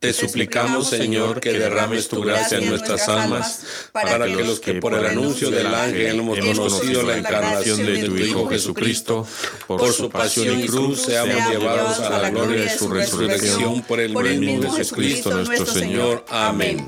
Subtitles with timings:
[0.00, 4.94] Te suplicamos, Señor, que derrames tu gracia en nuestras almas, para que los que por
[4.94, 9.26] el anuncio del ángel hemos conocido la encarnación de tu Hijo Jesucristo,
[9.66, 14.14] por su pasión y cruz seamos llevados a la gloria de su resurrección por el
[14.38, 16.24] mismo Jesucristo nuestro Señor.
[16.28, 16.86] Amén.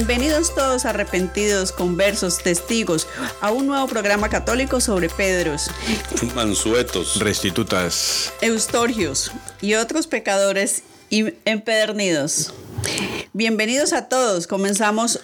[0.00, 3.06] Bienvenidos todos arrepentidos, conversos, testigos
[3.42, 5.70] a un nuevo programa católico sobre Pedros,
[6.34, 7.20] Mansuetos.
[7.20, 8.32] Restitutas.
[8.40, 12.54] Eustorgios y otros pecadores y empedernidos.
[13.34, 14.46] Bienvenidos a todos.
[14.46, 15.20] Comenzamos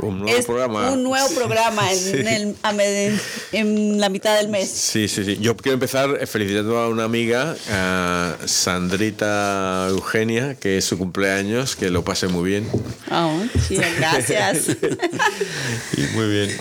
[0.00, 0.90] Un nuevo es programa.
[0.92, 2.10] un nuevo programa en, Sí.
[2.12, 3.20] el- a med-
[3.52, 4.68] en la mitad del mes.
[4.70, 5.38] Sí, sí, sí.
[5.40, 11.90] Yo quiero empezar felicitando a una amiga, a Sandrita Eugenia, que es su cumpleaños, que
[11.90, 12.68] lo pase muy bien.
[13.10, 14.68] Ah, sí, gracias.
[15.96, 16.56] Y muy bien.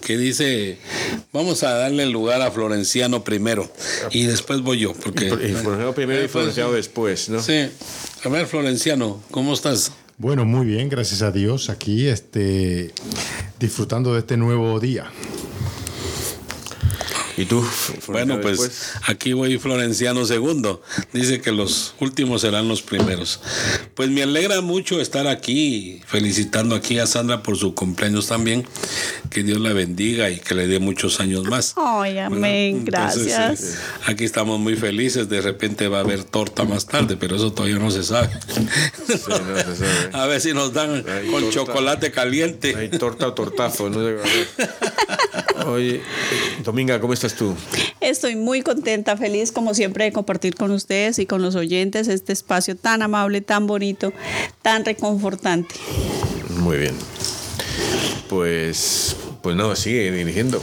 [0.00, 0.78] que dice,
[1.32, 3.70] vamos a darle el lugar a Florenciano primero
[4.10, 5.26] y después voy yo, porque...
[5.26, 7.42] Y Florenciano primero y Florenciano después, ¿no?
[7.42, 7.68] Sí.
[8.24, 9.90] A ver, Florenciano, ¿cómo estás?
[10.18, 11.68] Bueno, muy bien, gracias a Dios.
[11.68, 12.90] Aquí este,
[13.60, 15.10] disfrutando de este nuevo día.
[17.36, 17.60] ¿Y tú?
[17.60, 18.92] Bueno, Florenciano, pues después?
[19.04, 20.82] aquí voy Florenciano segundo.
[21.12, 23.40] Dice que los últimos serán los primeros.
[23.94, 28.66] Pues me alegra mucho estar aquí, felicitando aquí a Sandra por su cumpleaños también.
[29.30, 31.74] Que Dios la bendiga y que le dé muchos años más.
[31.76, 33.60] Ay, amén, Entonces, gracias.
[33.60, 33.66] sí,
[34.06, 35.28] aquí estamos muy felices.
[35.28, 38.30] De repente va a haber torta más tarde, pero eso todavía no se sabe.
[38.98, 40.10] no se sabe.
[40.14, 41.54] A ver si nos dan Hay con torta.
[41.54, 42.88] chocolate Hay caliente.
[42.98, 44.16] torta o tortazo, no sé.
[45.66, 46.00] Oye,
[46.62, 47.54] Dominga, ¿cómo estás tú?
[48.00, 52.32] Estoy muy contenta, feliz como siempre de compartir con ustedes y con los oyentes este
[52.32, 54.12] espacio tan amable, tan bonito,
[54.62, 55.74] tan reconfortante.
[56.60, 56.94] Muy bien.
[58.28, 60.62] Pues, pues no, sigue dirigiendo.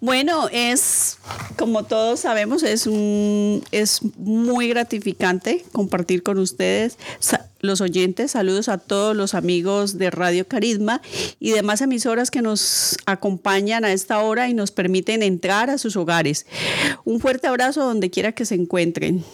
[0.00, 1.18] Bueno, es,
[1.56, 6.96] como todos sabemos, es, un, es muy gratificante compartir con ustedes,
[7.66, 8.32] los oyentes.
[8.32, 11.00] Saludos a todos los amigos de Radio Carisma
[11.40, 15.96] y demás emisoras que nos acompañan a esta hora y nos permiten entrar a sus
[15.96, 16.46] hogares.
[17.04, 19.24] Un fuerte abrazo donde quiera que se encuentren.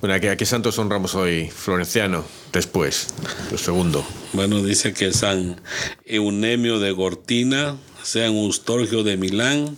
[0.00, 1.50] Bueno, ¿a qué, a qué santos honramos hoy?
[1.50, 3.08] Florenciano, después,
[3.50, 4.06] lo segundo.
[4.32, 5.60] Bueno, dice que San
[6.04, 9.76] Eunemio de Gortina, San Eustorgio de Milán,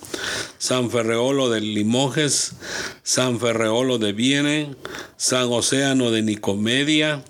[0.58, 2.52] San Ferreolo de Limoges,
[3.02, 4.76] San Ferreolo de Viene,
[5.16, 7.24] San Océano de Nicomedia,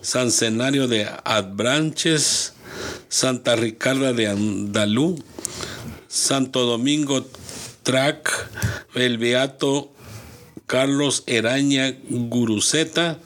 [0.00, 2.54] San Cenario de Adbranches,
[3.08, 5.22] Santa Ricarda de Andalú,
[6.08, 7.24] Santo Domingo
[7.84, 8.50] Trac,
[8.96, 9.92] el Beato
[10.66, 13.18] Carlos Eraña Guruceta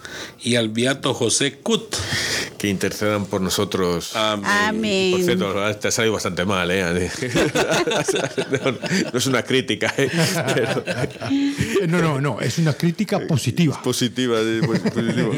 [0.43, 1.95] y al Beato José Cut.
[2.59, 4.15] Que intercedan por nosotros.
[4.15, 4.45] Amén.
[4.47, 5.13] Amén.
[5.13, 7.11] Por cierto, te ha salido bastante mal, ¿eh?
[8.51, 8.73] No,
[9.13, 10.11] no es una crítica, ¿eh?
[10.55, 13.81] Pero Eh, No, no, no, es una crítica positiva.
[13.83, 14.37] positiva.
[14.43, 15.33] sí, pues, positivo.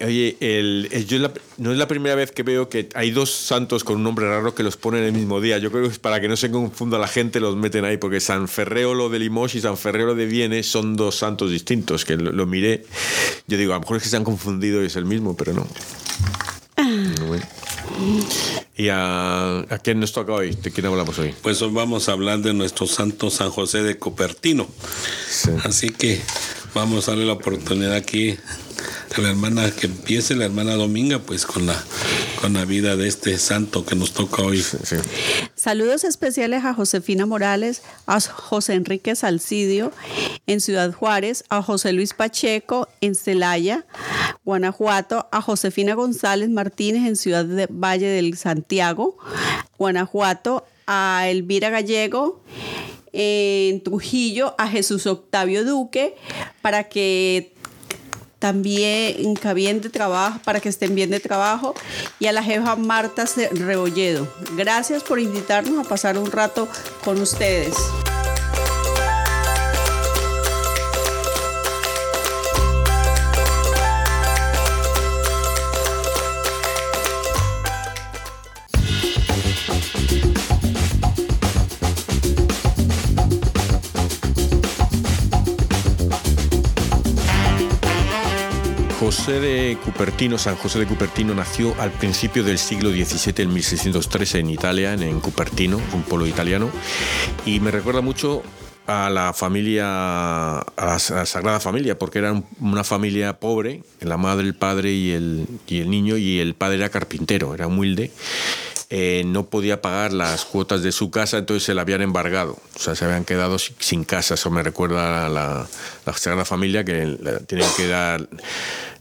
[0.00, 3.32] Oye, el, el- yo la- no es la primera vez que veo que hay dos
[3.32, 5.58] santos con un nombre raro que los ponen el mismo día.
[5.58, 8.20] Yo creo que es para que no se confunda la gente, los meten ahí, porque
[8.20, 12.32] San Ferreolo de Limoges y San Ferreolo de Viene son dos santos distintos, que lo,
[12.32, 12.84] lo miré.
[13.46, 15.52] Yo digo, a lo mejor es que se han confundido y es el mismo, pero
[15.52, 15.66] no.
[17.26, 17.44] Bueno.
[18.76, 20.54] ¿Y a, a quién nos toca hoy?
[20.54, 21.34] ¿De quién hablamos hoy?
[21.42, 24.68] Pues hoy vamos a hablar de nuestro santo San José de Cupertino.
[25.28, 25.50] Sí.
[25.64, 26.20] Así que
[26.78, 28.36] vamos a darle la oportunidad aquí
[29.16, 31.74] a la hermana que empiece, la hermana Dominga, pues con la,
[32.40, 34.62] con la vida de este santo que nos toca hoy.
[34.62, 34.96] Sí.
[35.56, 39.90] Saludos especiales a Josefina Morales, a José Enrique Salcidio
[40.46, 43.84] en Ciudad Juárez, a José Luis Pacheco en Celaya,
[44.44, 49.18] Guanajuato, a Josefina González Martínez en Ciudad de Valle del Santiago,
[49.78, 52.42] Guanajuato, a Elvira Gallego
[53.20, 56.14] en Trujillo, a Jesús Octavio Duque,
[56.62, 57.52] para que
[58.38, 61.74] también bien de trabajo, para que estén bien de trabajo,
[62.20, 64.32] y a la jefa Marta Rebolledo.
[64.56, 66.68] Gracias por invitarnos a pasar un rato
[67.04, 67.74] con ustedes.
[89.76, 94.94] Cupertino, San José de Cupertino, nació al principio del siglo XVII, en 1613, en Italia,
[94.94, 96.70] en Cupertino, un pueblo italiano,
[97.46, 98.42] y me recuerda mucho
[98.86, 104.54] a la familia, a la Sagrada Familia, porque era una familia pobre, la madre, el
[104.54, 108.10] padre y el, y el niño, y el padre era carpintero, era humilde,
[108.90, 112.56] eh, no podía pagar las cuotas de su casa, entonces se la habían embargado.
[112.74, 114.34] O sea, se habían quedado sin casa.
[114.34, 115.66] Eso me recuerda a la,
[116.06, 118.26] la Sagrada Familia, que tiene que dar,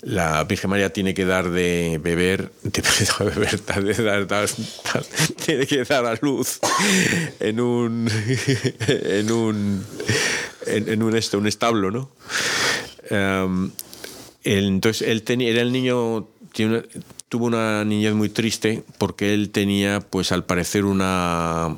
[0.01, 2.51] la Virgen María tiene que dar de beber,
[4.27, 4.49] dar,
[5.45, 6.59] tiene que dar a luz
[7.39, 8.09] en un,
[8.88, 9.85] en un,
[10.65, 12.11] en, un, este, un establo, ¿no?
[13.09, 13.71] Um,
[14.44, 16.83] entonces él tenía, era el niño tiene,
[17.29, 21.75] tuvo una niñez muy triste porque él tenía, pues al parecer, una,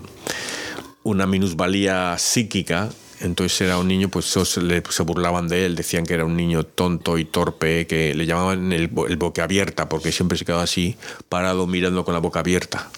[1.04, 2.90] una minusvalía psíquica.
[3.22, 7.18] Entonces era un niño, pues se, burlaban de él, decían que era un niño tonto
[7.18, 10.96] y torpe, que le llamaban el, el boca abierta, porque siempre se quedaba así,
[11.28, 12.90] parado mirando con la boca abierta.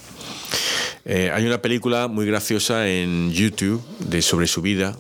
[1.06, 4.96] Eh, hay una película muy graciosa en YouTube de, sobre su vida,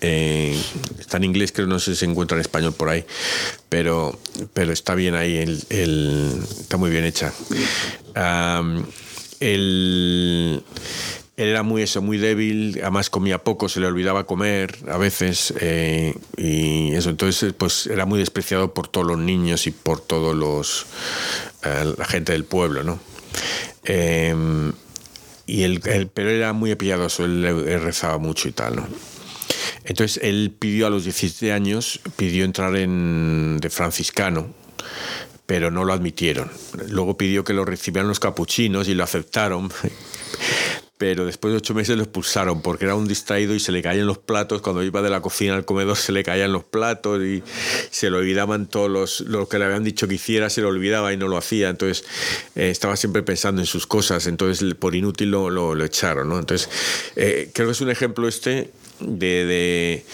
[0.00, 0.58] eh,
[0.98, 3.04] está en inglés, creo no sé si se encuentra en español por ahí,
[3.68, 4.18] pero,
[4.54, 7.32] pero está bien ahí, el, está muy bien hecha.
[9.40, 10.62] El,
[11.40, 15.54] él era muy eso, muy débil, además comía poco, se le olvidaba comer a veces
[15.58, 20.36] eh, y eso, entonces pues era muy despreciado por todos los niños y por todos
[20.36, 20.84] los
[21.64, 23.00] eh, la gente del pueblo, ¿no?
[23.84, 24.34] Eh,
[25.46, 28.86] y él, él, pero era muy piadoso, él, él rezaba mucho y tal, ¿no?
[29.84, 34.48] Entonces él pidió a los 17 años, pidió entrar en, de franciscano,
[35.46, 36.50] pero no lo admitieron.
[36.90, 39.72] Luego pidió que lo recibieran los capuchinos y lo aceptaron.
[41.00, 44.06] Pero después de ocho meses lo expulsaron porque era un distraído y se le caían
[44.06, 44.60] los platos.
[44.60, 47.42] Cuando iba de la cocina al comedor se le caían los platos y
[47.90, 51.10] se le olvidaban todos los, lo que le habían dicho que hiciera, se lo olvidaba
[51.14, 51.70] y no lo hacía.
[51.70, 52.04] Entonces
[52.54, 54.26] eh, estaba siempre pensando en sus cosas.
[54.26, 56.28] Entonces por inútil lo, lo, echaron.
[56.28, 56.38] ¿no?
[56.38, 56.68] Entonces
[57.16, 58.70] eh, creo que es un ejemplo este
[59.00, 60.04] de, de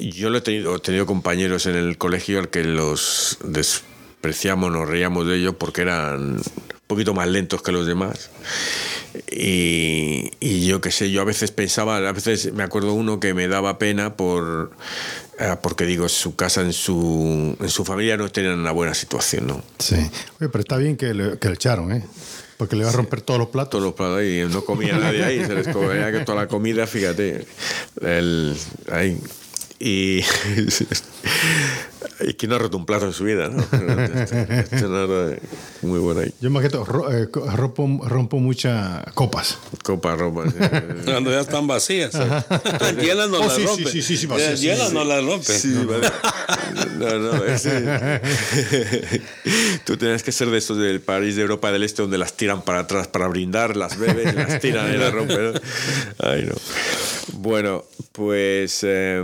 [0.00, 4.88] yo lo he tenido, he tenido compañeros en el colegio al que los despreciamos, nos
[4.88, 6.40] reíamos de ellos porque eran
[6.88, 8.30] poquito más lentos que los demás.
[9.30, 13.34] Y, y, yo qué sé, yo a veces pensaba, a veces me acuerdo uno que
[13.34, 14.72] me daba pena por
[15.62, 19.62] porque digo, su casa, en su, en su familia no tenían una buena situación, ¿no?
[19.78, 19.94] Sí.
[19.94, 22.04] Oye, pero está bien que le, que le echaron, ¿eh?
[22.56, 23.70] Porque le iba a romper todos los platos.
[23.70, 26.88] Todos los platos y no comía nadie ahí, se les comía que toda la comida,
[26.88, 27.46] fíjate,
[28.00, 28.56] el,
[28.90, 29.16] ahí.
[29.78, 30.22] Y,
[32.20, 33.64] y que no ha roto un plato en su vida, ¿no?
[35.82, 36.32] Muy bueno ahí.
[36.40, 39.58] Yo más que todo, eh, rompo, rompo muchas copas.
[39.82, 40.44] Copas, ropa.
[40.50, 40.56] Sí.
[41.04, 42.14] Cuando ya están vacías.
[42.14, 42.28] ¿eh?
[43.00, 43.90] Llenas no Oh, las sí, rompe.
[43.90, 45.44] sí, sí, sí, sí, sí, Llenas no las rompe.
[45.58, 46.08] Sí, vale.
[46.98, 48.20] No, no, ese-
[49.84, 52.62] Tú tienes que ser de estos del país de Europa del Este donde las tiran
[52.62, 55.52] para atrás para brindar, las bebes, las tiran y las rompen.
[55.54, 55.60] ¿no?
[56.18, 56.54] Ay, no.
[57.34, 59.22] Bueno, pues eh,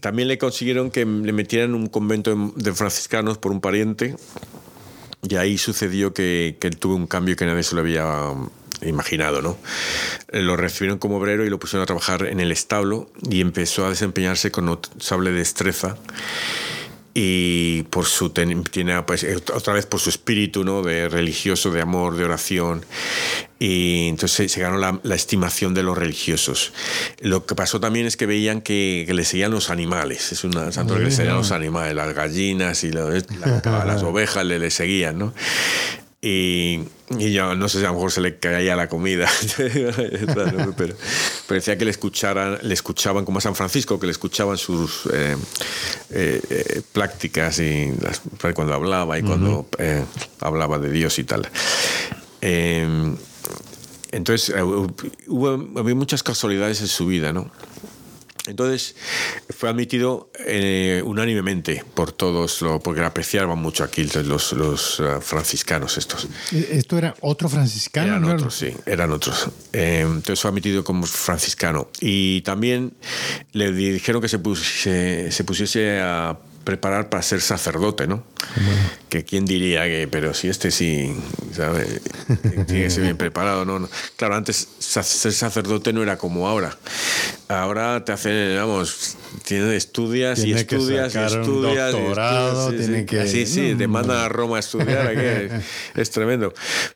[0.00, 4.16] también le consiguieron que le metieran en un convento de- de franciscanos por un pariente.
[5.28, 8.32] Y ahí sucedió que, que él tuvo un cambio que nadie se lo había
[8.82, 9.56] imaginado, ¿no?
[10.32, 13.88] Lo recibieron como obrero y lo pusieron a trabajar en el establo y empezó a
[13.90, 15.96] desempeñarse con notable destreza
[17.16, 21.80] y por su tiene pues, eh, otra vez por su espíritu no de religioso de
[21.80, 22.84] amor de oración.
[23.60, 26.72] Y entonces se ganó la, la estimación de los religiosos.
[27.20, 30.32] Lo que pasó también es que veían que, que le seguían los animales.
[30.32, 34.44] Es una santo que le seguían los animales las gallinas y la- la- las ovejas
[34.44, 35.32] le, le seguían no
[36.26, 36.80] Y,
[37.18, 39.28] y yo no sé si a lo mejor se le caía la comida,
[40.76, 40.94] pero,
[41.50, 45.36] decía que le, escucharan, le escuchaban como a San Francisco, que le escuchaban sus eh,
[46.10, 48.22] eh, eh, prácticas y las-
[48.54, 50.02] cuando hablaba y cuando eh,
[50.40, 51.46] hablaba de Dios y tal.
[52.40, 53.14] Eh,
[54.12, 57.50] entonces, eh, hubo, había muchas casualidades en su vida, ¿no?
[58.46, 58.94] Entonces
[59.48, 65.20] fue admitido eh, unánimemente por todos, lo, porque le apreciaban mucho aquí los, los eh,
[65.20, 66.28] franciscanos estos.
[66.52, 68.08] ¿Esto era otro franciscano?
[68.08, 69.48] Eran otros, sí, eran otros.
[69.72, 71.88] Eh, entonces fue admitido como franciscano.
[72.00, 72.92] Y también
[73.52, 78.24] le dijeron que se, se pusiese a preparar para ser sacerdote, ¿no?
[79.08, 81.14] Que quién diría que, pero si este sí,
[81.54, 82.00] ¿sabe?
[82.66, 83.78] Tiene que ser bien preparado, ¿no?
[83.78, 83.88] no.
[84.16, 86.76] Claro, antes ser sacerdote no era como ahora.
[87.48, 91.90] Ahora te hacen, vamos, tienes, estudias y Tiene que estudias y sacar un estudias.
[91.90, 93.06] y doctorado, estudias, sí, tiene sí.
[93.06, 95.52] que- Así, sí, te mandan a Roma a estudiar, es,
[95.94, 96.52] es tremendo.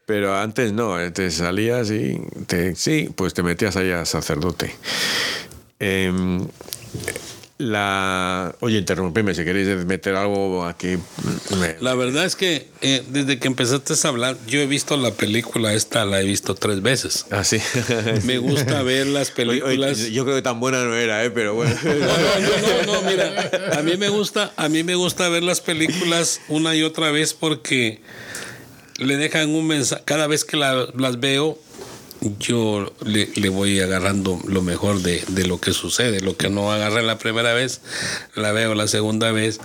[0.07, 4.75] Pero antes no, te salías y te, sí, pues te metías ahí a sacerdote.
[5.81, 6.47] Em,
[7.59, 10.97] la, oye, interrumpime si queréis meter algo aquí.
[11.59, 15.11] me- La verdad es que eh, desde que empezaste a hablar, yo he visto la
[15.11, 17.27] película esta, la he visto tres veces.
[17.33, 17.59] Ah, sí.
[18.25, 19.99] Me gusta ver las Oye, oye, películas.
[20.11, 21.31] yo creo que tan buena no era, ¿eh?
[21.31, 21.75] pero bueno.
[21.83, 25.43] No, no, no, no, no, mira, a mí me gusta, a mí me gusta ver
[25.43, 28.01] las películas una y otra vez porque
[28.99, 31.59] le dejan un mensaje, cada vez que la- las veo,
[32.39, 36.73] yo le, le voy agarrando lo mejor de, de lo que sucede, lo que no
[36.73, 37.81] agarré la primera vez,
[38.35, 39.61] la veo la segunda vez.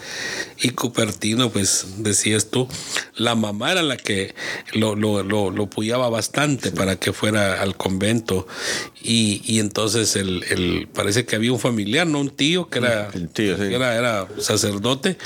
[0.61, 2.67] Y Cupertino, pues decías tú,
[3.15, 4.33] la mamá era la que
[4.73, 8.47] lo, lo, lo, lo apoyaba bastante para que fuera al convento.
[9.01, 13.09] Y, y entonces el, el- parece que había un familiar, no un tío, que era,
[13.13, 13.63] El tío, sí.
[13.63, 15.17] que era, era sacerdote.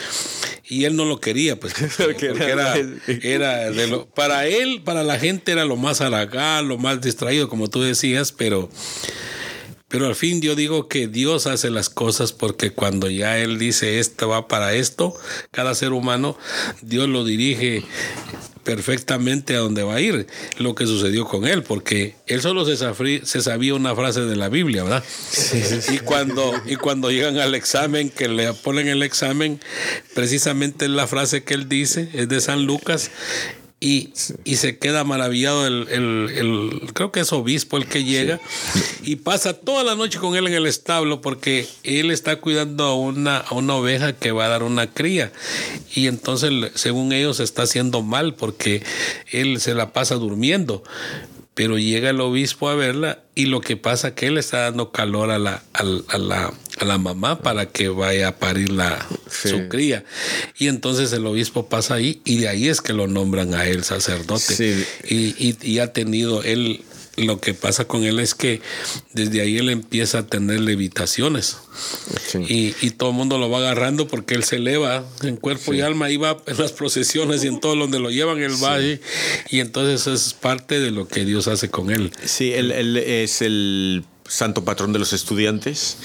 [0.69, 1.73] Y él no lo quería, pues.
[1.97, 2.75] Porque era-
[3.23, 7.47] era, de lo, para él, para la gente era lo más halagán, lo más distraído,
[7.49, 8.69] como tú decías, pero,
[9.87, 13.99] pero al fin yo digo que Dios hace las cosas porque cuando ya Él dice
[13.99, 15.15] esto va para esto,
[15.51, 16.37] cada ser humano,
[16.81, 17.83] Dios lo dirige
[18.67, 23.41] perfectamente a donde va a ir, lo que sucedió con él, porque él solo se
[23.41, 25.05] sabía una frase de la Biblia, ¿verdad?
[25.89, 29.61] Y cuando, y cuando llegan al examen, que le ponen el examen,
[30.13, 33.09] precisamente la frase que él dice es de San Lucas.
[33.79, 34.09] Y,
[34.43, 38.39] y se queda maravillado el, el- el- creo que es obispo el que llega
[39.03, 42.95] y pasa toda la noche con él en el establo porque él está cuidando a
[42.95, 45.31] una, a una oveja que va a dar una cría.
[45.93, 48.81] Y entonces según ellos está haciendo mal porque
[49.31, 50.81] él se la pasa durmiendo
[51.57, 55.31] pero llega el obispo a verla y lo que pasa que él está dando calor
[55.31, 59.49] a la, al- a, la, a la mamá para que vaya a parir la, Sí.
[59.49, 60.05] su cría.
[60.59, 63.83] Y entonces el obispo pasa ahí y de ahí es que lo nombran a él
[63.83, 64.39] sacerdote.
[64.53, 64.85] Sí.
[65.09, 65.15] Y,
[65.49, 66.81] y- y ha tenido él,
[67.17, 68.61] lo que pasa con él es que
[69.13, 71.57] desde ahí él empieza a tener levitaciones.
[72.27, 72.39] Sí.
[72.47, 75.81] Y, y todo el mundo lo va agarrando porque él se eleva en cuerpo y
[75.81, 78.79] alma, iba en las procesiones y en todo donde lo llevan, él va.
[78.79, 82.11] Y entonces es parte de lo que Dios hace con él.
[82.23, 85.97] Sí, él, él es el santo patrón de los estudiantes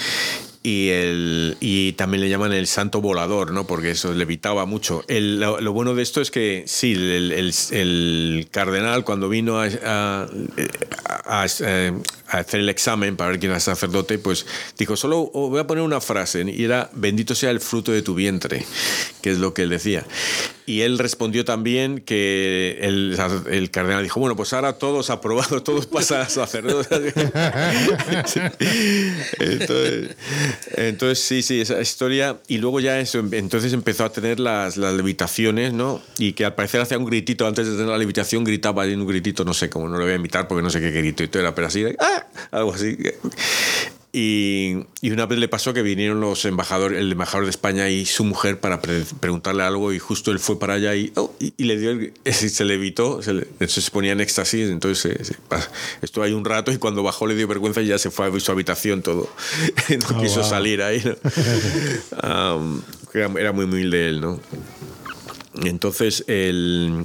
[0.63, 3.67] y, el, y también le llaman el santo volador, ¿no?
[3.67, 5.05] Porque eso levitaba mucho.
[5.09, 9.59] El- lo, lo bueno de esto es que sí, el, el- el cardenal cuando vino
[9.61, 10.27] a, a-
[11.27, 14.47] a- a- hacer el examen para ver quién era sacerdote, pues
[14.79, 18.15] dijo, solo voy a poner una frase y era, bendito sea el fruto de tu
[18.15, 18.65] vientre,
[19.21, 20.05] que es lo que él decía.
[20.65, 23.19] Y él respondió también que el,
[23.51, 27.13] el cardenal dijo, bueno, pues ahora todos aprobados, todos pasan a sacerdote.
[29.39, 30.17] Entonces,
[30.77, 32.39] entonces, sí, sí, esa historia.
[32.49, 36.01] Y luego ya eso, entonces empezó a tener las, las levitaciones, ¿no?
[36.19, 39.07] Y que al parecer hacía un gritito, antes de tener la levitación gritaba ahí un
[39.07, 41.55] gritito, no sé cómo, no lo voy a imitar porque no sé qué gritito era,
[41.55, 42.27] pero así, ¡ah!
[42.51, 42.97] algo así.
[44.15, 48.05] Y, y una vez le pasó que vinieron los embajadores, el embajador de España y
[48.05, 51.55] su mujer para pre- preguntarle algo y justo él fue para allá y, oh, y,
[51.57, 54.99] y le dio, el- se le evitó, se, le- entonces se ponía en éxtasis, entonces
[55.19, 55.37] se- se
[56.03, 58.39] estuvo ahí un rato y cuando bajó le dio vergüenza y ya se fue a
[58.41, 59.31] su habitación todo,
[59.89, 60.51] no Oh, quiso wow.
[60.51, 62.83] salir ahí, ¿no?
[63.15, 64.41] Era, era muy humilde él, ¿no?
[65.65, 67.05] Entonces, el...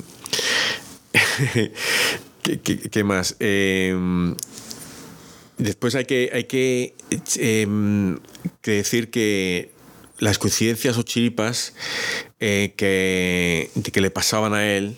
[2.43, 3.35] ¿Qué, qué- qué más?
[3.39, 4.35] Em,
[5.57, 6.93] Después hay que, hay
[7.37, 8.19] em,
[8.61, 9.71] que decir que
[10.19, 11.73] las coincidencias o chiripas
[12.39, 14.95] eh, que, que le pasaban a él,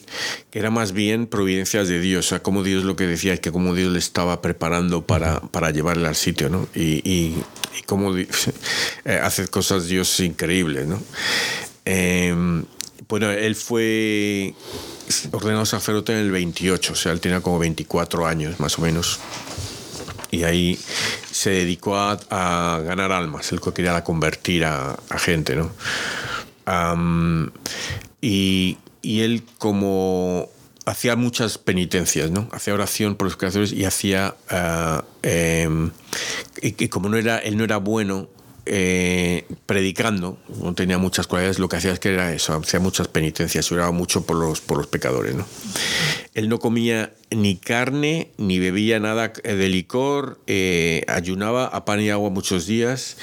[0.50, 3.52] que eran más bien providencias de Dios, o sea, como Dios lo que decía que
[3.52, 6.68] como Dios le estaba preparando para, para llevarle al sitio, ¿no?
[6.74, 7.44] Y, y,
[7.86, 8.28] cómo eh,
[9.22, 11.02] hace cosas Dios increíbles, ¿no?
[11.86, 12.66] Em,
[13.08, 14.54] bueno, él fue
[15.32, 19.20] ordenado sacerdote en el 28, o sea, él tenía como 24 años más o menos.
[20.32, 20.80] Y ahí
[21.32, 25.72] se dedicó a, a ganar almas, él quería la convertir a, a gente, ¿no?
[28.22, 30.50] Y, y él como
[30.86, 32.48] hacía muchas penitencias, ¿no?
[32.52, 34.36] Hacía oración por los creadores y hacía...
[35.22, 35.92] em,
[36.62, 38.28] y, y como no era, él no era bueno
[38.72, 43.08] eh, predicando, no tenía muchas cualidades, lo que hacía es que era eso, hacía muchas
[43.08, 45.46] penitencias, oraba mucho por los, por los pecadores, ¿no?
[46.34, 52.10] Él no comía ni carne, ni bebía nada de licor, eh, ayunaba a pan y
[52.10, 53.18] agua muchos días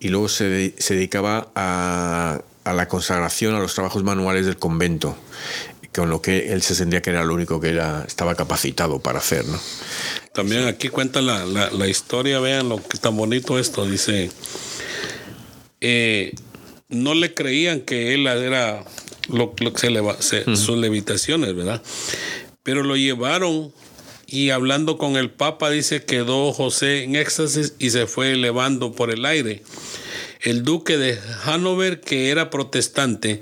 [0.00, 5.16] y luego se, se dedicaba a, a la consagración, a los trabajos manuales del convento,
[5.94, 9.18] con lo que él se sentía que era lo único que era, estaba capacitado para
[9.20, 9.58] hacer, ¿no?
[10.34, 14.30] También aquí cuenta la, la- la historia, vean lo que tan bonito esto, dice,
[15.80, 16.32] eh,
[16.88, 18.84] no le creían que él era
[19.28, 21.82] lo, lo que se leva- se- sus levitaciones, ¿verdad?
[22.62, 23.72] Pero lo llevaron
[24.26, 29.10] y hablando con el Papa dice quedó José en éxtasis y se fue elevando por
[29.12, 29.62] el aire.
[30.40, 33.40] El duque de Hanover, que era protestante,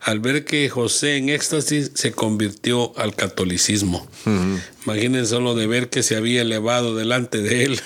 [0.00, 4.08] al ver que José en éxtasis se convirtió al catolicismo.
[4.84, 7.80] Imagínense solo de ver que se había elevado delante de él.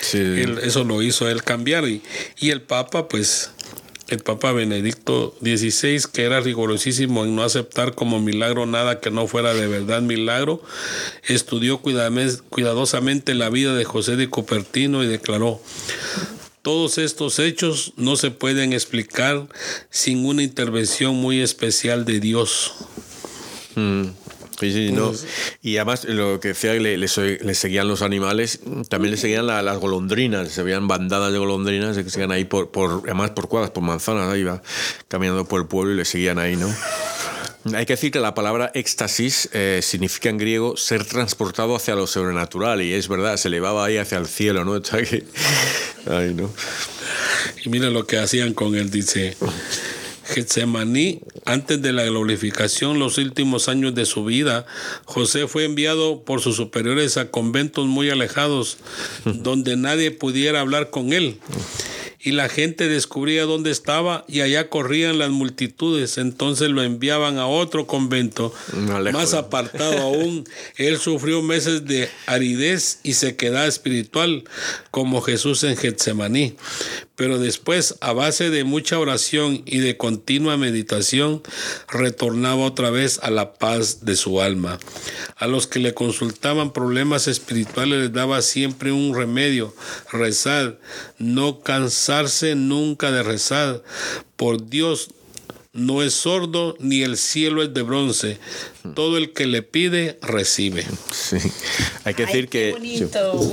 [0.00, 0.18] Sí.
[0.18, 1.88] Él- eso lo hizo él cambiar.
[1.88, 2.02] Y,
[2.38, 3.50] y el Papa, pues,
[4.08, 9.26] el Papa Benedicto XVI, que era rigurosísimo en no aceptar como milagro nada que no
[9.26, 10.62] fuera de verdad milagro,
[11.26, 15.62] estudió cuidadosamente la vida de José de Cupertino y declaró,
[16.62, 19.46] todos estos hechos no se pueden explicar
[19.90, 22.72] sin una intervención muy especial de Dios.
[23.74, 24.04] Mm.
[24.60, 25.12] Sí, sí, no.
[25.60, 29.60] Y además, lo que decía, le, le, le seguían los animales, también le seguían la-
[29.60, 33.72] las golondrinas, se veían bandadas de golondrinas que seguían ahí por, por, además por cuadras,
[33.72, 34.62] por manzanas, ahí iba
[35.08, 36.72] caminando por el pueblo y le seguían ahí, ¿no?
[37.76, 42.06] Hay que decir que la palabra éxtasis eh, significa en griego ser transportado hacia lo
[42.06, 44.72] sobrenatural, y es verdad, se elevaba ahí hacia el cielo, ¿no?
[44.80, 45.24] O sea que-
[46.06, 46.50] Ay, ¿no?
[47.64, 49.36] Y mira lo que hacían con él, dice.
[50.24, 54.66] Getsemaní, antes de la glorificación, los últimos años de su vida,
[55.04, 58.78] José fue enviado por sus superiores a conventos muy alejados,
[59.24, 61.38] donde nadie pudiera hablar con él.
[62.24, 66.18] Y la gente descubría dónde estaba y allá corrían las multitudes.
[66.18, 68.54] Entonces lo enviaban a otro convento,
[69.12, 70.44] Más apartado aún.
[70.76, 74.44] Él sufrió meses de aridez y sequedad espiritual,
[74.92, 76.56] como Jesús en Getsemaní.
[77.22, 81.40] Pero después, a base de mucha oración y de continua meditación,
[81.88, 84.80] retornaba otra vez a la paz de su alma.
[85.36, 89.72] A los que le consultaban problemas espirituales les daba siempre un remedio,
[90.10, 90.80] rezar,
[91.18, 93.84] no cansarse nunca de rezar.
[94.34, 95.10] Por Dios
[95.72, 98.38] no es sordo ni el cielo es de bronce.
[98.94, 100.86] Todo el que le pide, recibe.
[101.10, 101.38] Sí.
[102.04, 102.72] Hay que decir Ay, qué que...
[102.72, 103.52] bonito.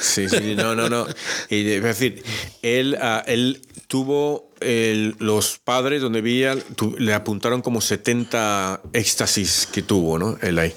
[0.00, 1.06] Sí, sí, no, no, no.
[1.50, 2.22] Y, es decir,
[2.62, 9.68] él, ah, él tuvo el- los padres donde vivía, tu- le apuntaron como 70 éxtasis
[9.72, 10.36] que tuvo, ¿no?
[10.42, 10.72] Él ahí.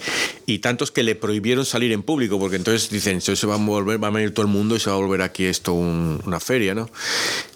[0.46, 3.58] Y tantos que le prohibieron salir en público, porque entonces dicen, eso se va a
[3.58, 6.22] volver, va a venir todo el mundo y se va a volver aquí esto un-
[6.26, 6.90] una feria, ¿no?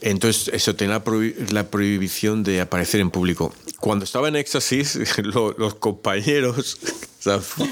[0.01, 3.53] Entonces, eso tenía la, prohi- la prohibición de aparecer en público.
[3.79, 6.77] Cuando estaba en éxtasis, lo- los compañeros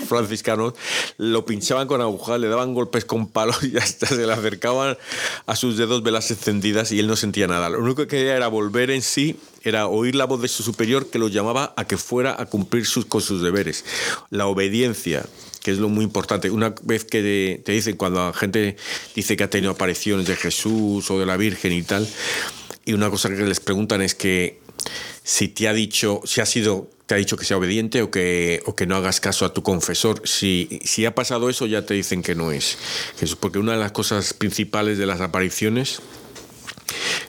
[0.08, 0.74] franciscanos
[1.18, 4.98] lo pinchaban con agujas, le daban golpes con palos y hasta se le acercaban
[5.46, 7.70] a sus dedos velas encendidas y él no sentía nada.
[7.70, 11.10] Lo único que quería era volver en sí, era oír la voz de su superior
[11.10, 13.86] que lo llamaba a que fuera a cumplir sus, con sus deberes.
[14.30, 15.26] La obediencia,
[15.62, 16.50] que es lo muy importante.
[16.50, 18.76] Una vez que te, dicen, cuando la gente
[19.16, 22.08] dice que ha tenido apariciones de Jesús o de la Virgen y tal,
[22.86, 24.62] y una cosa que les preguntan es que
[25.24, 28.62] si te ha dicho, si ha sido, te ha dicho que sea obediente o que,
[28.66, 30.22] o que no hagas caso a tu confesor.
[30.28, 32.78] Si, si ha pasado eso, ya te dicen que no es.
[33.20, 36.02] Jesús, porque una de las cosas principales de las apariciones,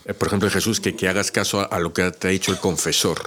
[0.07, 2.59] eh, por ejemplo, Jesús, que, que hagas caso a, lo que te ha dicho el
[2.59, 3.23] confesor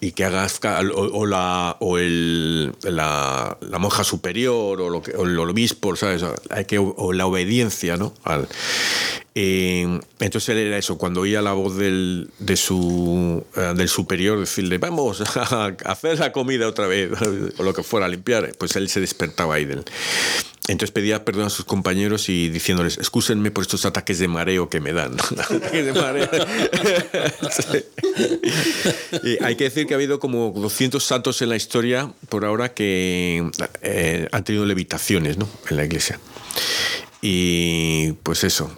[0.00, 0.58] y que hagas
[0.94, 5.96] o, o la o el, la, la monja superior o, lo que, o el obispo
[5.96, 8.46] sabes hay que o la obediencia no Al-
[9.38, 14.78] eh, entonces era eso cuando oía la voz del de su eh, del superior decirle
[14.78, 17.10] vamos a hacer la comida otra vez
[17.58, 19.84] o lo que fuera a limpiar pues él se despertaba ahí del
[20.68, 24.80] entonces pedía perdón a sus compañeros y diciéndoles, excúsenme por estos ataques de mareo que
[24.80, 25.16] me dan.
[25.72, 26.28] De mareo.
[27.50, 27.84] Sí.
[29.22, 32.74] Y hay que decir que ha habido como 200 santos en la historia por ahora
[32.74, 33.48] que
[33.82, 35.48] eh, han tenido levitaciones ¿no?
[35.70, 36.18] en la iglesia.
[37.22, 38.70] Y pues eso.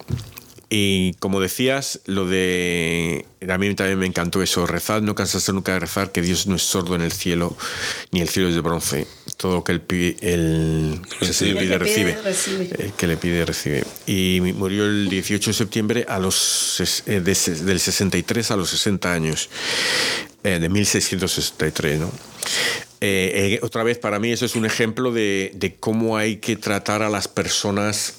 [0.71, 3.25] Y como decías, lo de.
[3.49, 4.67] A mí también me encantó eso.
[4.67, 7.57] Rezad, no cansarse nunca de rezar, que Dios no es sordo en el cielo,
[8.11, 9.07] ni el cielo es de bronce.
[9.39, 11.61] Todo lo que él pide, el, que recibe.
[11.61, 12.19] pide, recibe.
[12.79, 13.85] El que le pide, recibe.
[14.07, 19.13] Y murió el 18 de septiembre a los, eh, de del 63 a los 60
[19.13, 19.49] años.
[20.45, 22.13] eh, de 1663, ¿no?
[23.01, 26.57] Eh, eh, otra vez, para mí, eso es un ejemplo de, de cómo hay que
[26.57, 28.15] tratar a las personas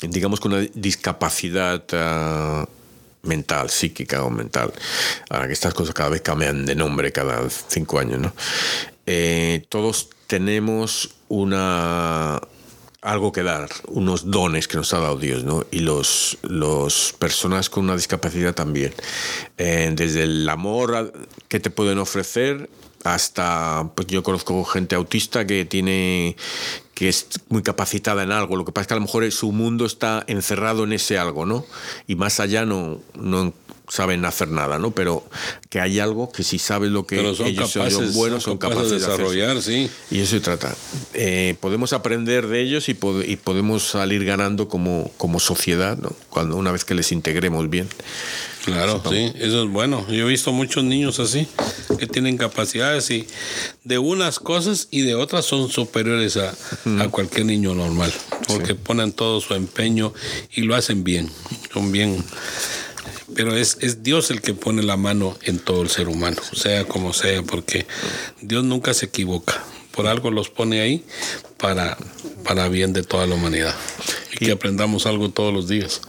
[0.00, 2.66] digamos con una discapacidad ah,
[3.22, 4.72] mental, psíquica o mental.
[5.30, 8.32] Ahora que estas cosas cada vez cambian de nombre cada cinco años, ¿no?
[9.06, 12.40] Eh, todos tenemos una
[13.02, 15.64] algo que dar, unos dones que nos ha dado Dios, ¿no?
[15.70, 18.92] Y los, los personas con una discapacidad también.
[19.58, 21.12] Eh, desde el amor
[21.46, 22.68] que te pueden ofrecer
[23.14, 26.36] hasta, pues yo conozco gente autista que tiene
[26.94, 28.56] que es muy capacitada en algo.
[28.56, 31.44] Lo que pasa es que a lo mejor su mundo está encerrado en ese algo,
[31.44, 31.66] ¿no?
[32.06, 33.52] Y más allá no, no
[33.86, 34.92] saben hacer nada, ¿no?
[34.92, 35.22] Pero
[35.68, 38.98] que hay algo que si sabes lo que ellos capaces, son buenos, son capaces, de
[38.98, 39.90] desarrollar, sí.
[40.10, 40.74] Y eso se trata.
[41.12, 46.12] Eh, podemos aprender de ellos y, pod- y podemos salir ganando como, como sociedad, ¿no?
[46.30, 47.88] Cuando una vez que les integremos bien.
[48.66, 50.04] Claro, sí, eso es bueno.
[50.08, 51.46] Yo he visto muchos niños así
[52.00, 53.24] que tienen capacidades y
[53.84, 56.52] de unas cosas y de otras son superiores a,
[57.00, 58.12] a cualquier niño normal,
[58.48, 60.12] porque ponen todo su empeño
[60.52, 61.30] y lo hacen bien,
[61.72, 62.24] son bien.
[63.36, 66.88] Pero es, es Dios el que pone la mano en todo el ser humano, sea
[66.88, 67.86] como sea, porque
[68.40, 69.62] Dios nunca se equivoca.
[69.92, 71.04] Por algo los pone ahí
[71.56, 71.96] para,
[72.42, 73.76] para bien de toda la humanidad.
[74.32, 76.00] Y que aprendamos algo todos los días.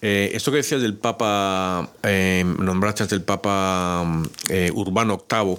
[0.00, 4.06] Eh, esto que decías del Papa, eh, nombraste del Papa
[4.48, 5.56] eh, Urbano VIII,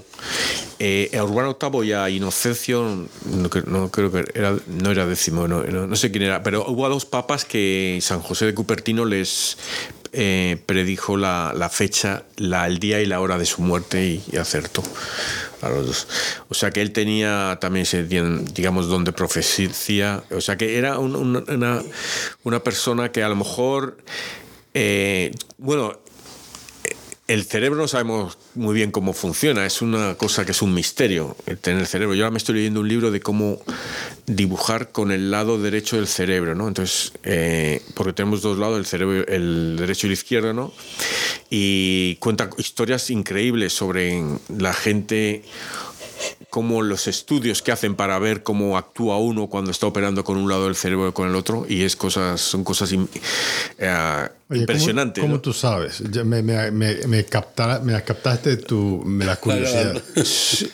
[0.79, 2.83] eh, a Urbano VIII y a Inocencio,
[3.25, 4.23] no, cre- no creo que
[4.67, 8.45] no era décimo, no, no- sé quién era, pero hubo dos papas que San José
[8.45, 9.57] de Cupertino les
[10.13, 14.37] eh, predijo la, la fecha, la, el día y la hora de su muerte y,
[14.37, 14.83] acertó
[15.61, 16.07] a los dos.
[16.49, 20.23] O sea que él tenía también, ese, digamos, donde profecía.
[20.31, 21.81] O sea que era un- un- una,
[22.43, 23.97] una persona que a lo mejor,
[24.73, 25.99] eh, bueno,
[27.29, 31.37] el cerebro no sabemos muy bien cómo funciona, es una cosa que es un misterio,
[31.45, 32.15] el tener el cerebro.
[32.15, 33.61] Yo ahora me estoy leyendo un libro de cómo
[34.25, 36.67] dibujar con el lado derecho del cerebro, ¿no?
[36.67, 40.73] Entonces, eh, porque tenemos dos lados, el cerebro, el derecho y el izquierdo, ¿no?
[41.51, 44.23] Y cuenta historias increíbles sobre
[44.57, 45.43] la gente
[46.49, 50.49] como los estudios que hacen para ver cómo actúa uno cuando está operando con un
[50.49, 53.07] lado del cerebro y con el otro y es cosas son cosas eh, Oye,
[54.47, 55.41] ¿cómo- impresionantes ¿Cómo, ¿no?
[55.41, 56.01] tú sabes?
[56.25, 60.01] Me, me, me, me, captara- me captaste tu, me la curiosidad.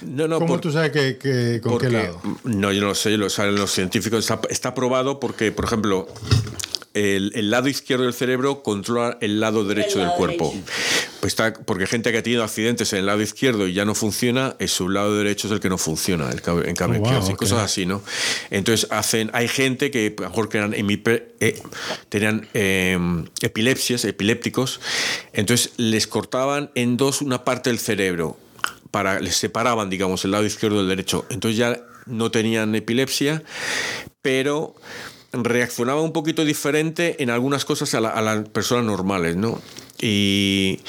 [0.03, 2.21] no, no, ¿Cómo por- tú sabes que, que- con porque- qué lado?
[2.45, 4.19] No, yo no lo sé, lo saben los científicos.
[4.19, 6.07] Está, está probado porque, por ejemplo,
[6.95, 10.49] el, el lado izquierdo del cerebro controla el lado derecho del lado cuerpo.
[10.51, 10.71] derecho.
[11.19, 13.93] Pues está, porque gente que ha tenido accidentes en el lado izquierdo y ya no
[13.93, 17.36] funciona, es su lado derecho es el que no funciona, el en cambio Oh, wow,
[17.36, 18.01] cosas así, ¿no?
[18.49, 21.62] Entonces hacen, hay gente que a lo mejor que eran hemipe- eh,
[22.10, 22.97] tenían eh,
[23.41, 24.79] epilepsias, epilépticos,
[25.34, 28.38] entonces les cortaban en dos una parte del cerebro
[28.91, 31.25] para les separaban, digamos, el lado izquierdo del derecho.
[31.29, 33.43] Entonces ya no tenían epilepsia,
[34.21, 34.75] pero
[35.43, 39.62] reaccionaba un poquito diferente en algunas cosas a, la- a las personas normales, ¿no?
[40.02, 40.80] Y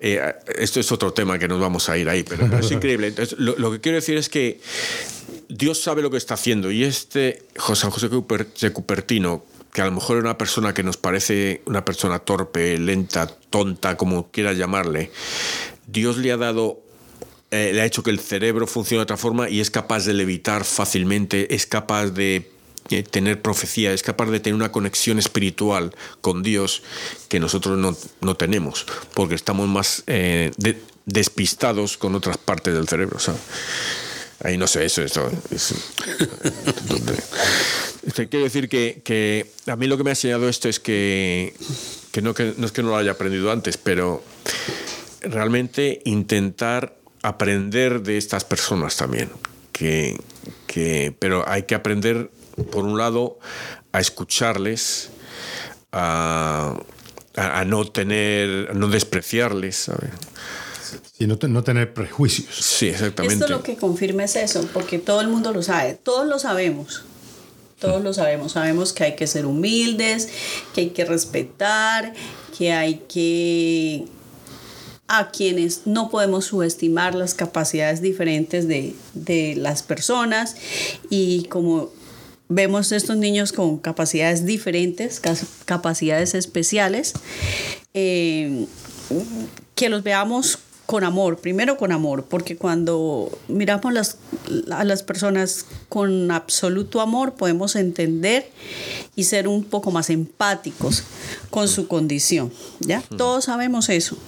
[0.00, 0.20] eh,
[0.58, 3.08] esto es otro tema que nos vamos a ir ahí, pero, es increíble.
[3.08, 4.60] Entonces, lo, lo que quiero decir es que
[5.48, 9.92] Dios sabe lo que está haciendo y este José José de Cupertino, que a lo
[9.92, 15.10] mejor era una persona que nos parece una persona torpe, lenta, tonta, como quieras llamarle,
[15.86, 16.80] Dios le ha dado
[17.50, 20.14] eh, le ha hecho que el cerebro funcione de otra forma y es capaz de
[20.14, 22.50] levitar fácilmente, es capaz de
[22.90, 26.82] eh, tener profecía, es capaz de tener una conexión espiritual con Dios
[27.28, 32.88] que nosotros no, no tenemos, porque estamos más eh, de- despistados con otras partes del
[32.88, 33.18] cerebro.
[34.40, 35.74] Ahí no sé, eso, eso es-
[38.06, 41.54] Este, Quiero decir que, que a mí lo que me ha enseñado esto es que,
[42.12, 44.22] que, no, que no es que no lo haya aprendido antes, pero
[45.22, 49.30] realmente intentar aprender de estas personas también.
[49.72, 50.20] Que,
[50.66, 52.30] que, pero hay que aprender,
[52.70, 53.38] por un lado,
[53.92, 55.10] a escucharles,
[55.92, 56.76] a,
[57.36, 59.76] a- a no tener, a no despreciarles.
[59.76, 60.10] ¿sabes?
[61.18, 62.54] Y no, te- no tener prejuicios.
[62.54, 63.44] Sí, exactamente.
[63.44, 67.02] Esto lo que confirma es eso, porque todo el mundo lo sabe, todos lo sabemos.
[67.80, 70.28] Todos lo sabemos, sabemos que hay que ser humildes,
[70.74, 72.14] que hay que respetar,
[72.56, 74.06] que hay que
[75.06, 80.56] a quienes no podemos subestimar las capacidades diferentes de, de las personas
[81.10, 81.90] y como
[82.48, 85.20] vemos estos niños con capacidades diferentes,
[85.64, 87.14] capacidades especiales,
[87.94, 88.66] eh,
[89.74, 94.18] que los veamos con amor, primero con amor, porque cuando miramos las,
[94.70, 98.50] a las personas con absoluto amor podemos entender
[99.16, 101.04] y ser un poco más empáticos
[101.50, 103.02] con su condición, ¿ya?
[103.16, 104.18] Todos sabemos eso.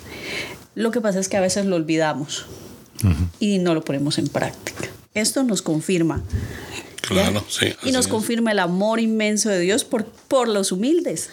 [0.74, 2.46] Lo que pasa es que a veces lo olvidamos
[3.38, 4.88] y no lo ponemos en práctica.
[5.12, 6.22] Esto nos confirma.
[7.09, 7.73] Claro, sí.
[7.85, 8.11] Y nos es.
[8.11, 11.31] confirma el amor inmenso de Dios por, por los humildes.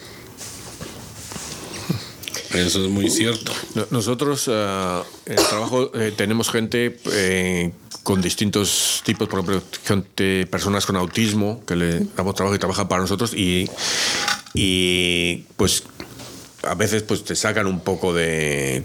[2.53, 3.51] Eso es muy cierto.
[3.73, 7.71] No- Nosotros ah, en el trabajo eh, tenemos gente eh,
[8.03, 12.88] con distintos tipos, por ejemplo, gente, personas con autismo que le damos trabajo y trabajan
[12.88, 13.67] para nosotros y,
[14.53, 15.83] y pues
[16.62, 18.83] a veces pues te sacan un poco de,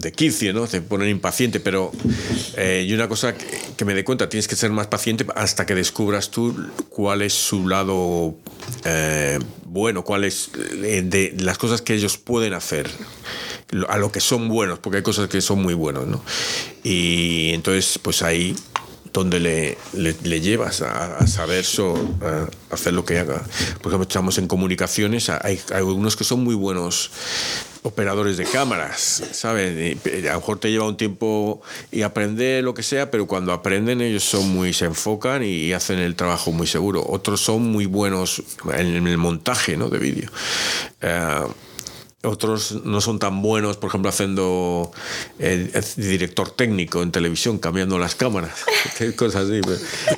[0.00, 0.66] de quicio, ¿no?
[0.66, 1.92] Te ponen impaciente, pero
[2.56, 5.66] eh, y una cosa que, que me di cuenta, tienes que ser más paciente hasta
[5.66, 6.54] que descubras tú
[6.88, 8.36] cuál es su lado
[8.84, 10.50] eh, bueno, cuál es
[10.82, 12.88] eh, de las cosas que ellos pueden hacer,
[13.88, 16.22] a lo que son buenos, porque hay cosas que son muy buenos, ¿no?
[16.82, 18.56] Y entonces, pues ahí
[19.12, 23.42] donde le, le, le llevas a, a saber so- a hacer lo que haga.
[23.82, 27.10] Por ejemplo, estamos en comunicaciones, hay, hay algunos que son muy buenos
[27.88, 29.98] operadores de cámaras, ¿sabes?
[30.04, 33.52] Eh, a lo mejor te lleva un tiempo y aprender lo que sea, pero cuando
[33.52, 37.04] aprenden ellos son muy, se enfocan y, hacen el trabajo muy seguro.
[37.06, 38.42] Otros son muy buenos
[38.74, 39.88] en el montaje ¿no?
[39.88, 40.30] de vídeo.
[41.02, 41.40] Eh,
[42.28, 44.90] otros no son tan buenos, por ejemplo, haciendo
[45.38, 48.52] el director técnico en televisión, cambiando las cámaras,
[49.16, 49.60] cosas así.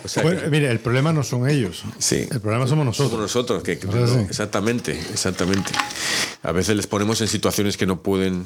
[0.04, 1.82] O sea, Bueno, que- mire, el problema no son ellos.
[1.98, 2.26] Sí.
[2.30, 3.10] El problema somos nosotros.
[3.10, 4.26] somos nosotros, que, que- ¿Verdad, sí?
[4.28, 5.70] exactamente, exactamente.
[6.42, 8.44] A veces les ponemos en situaciones que no pueden,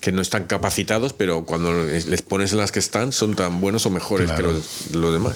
[0.00, 3.86] que no están capacitados, pero cuando les pones en las que están, son tan buenos
[3.86, 4.48] o mejores Claro.
[4.48, 5.34] que los, los demás.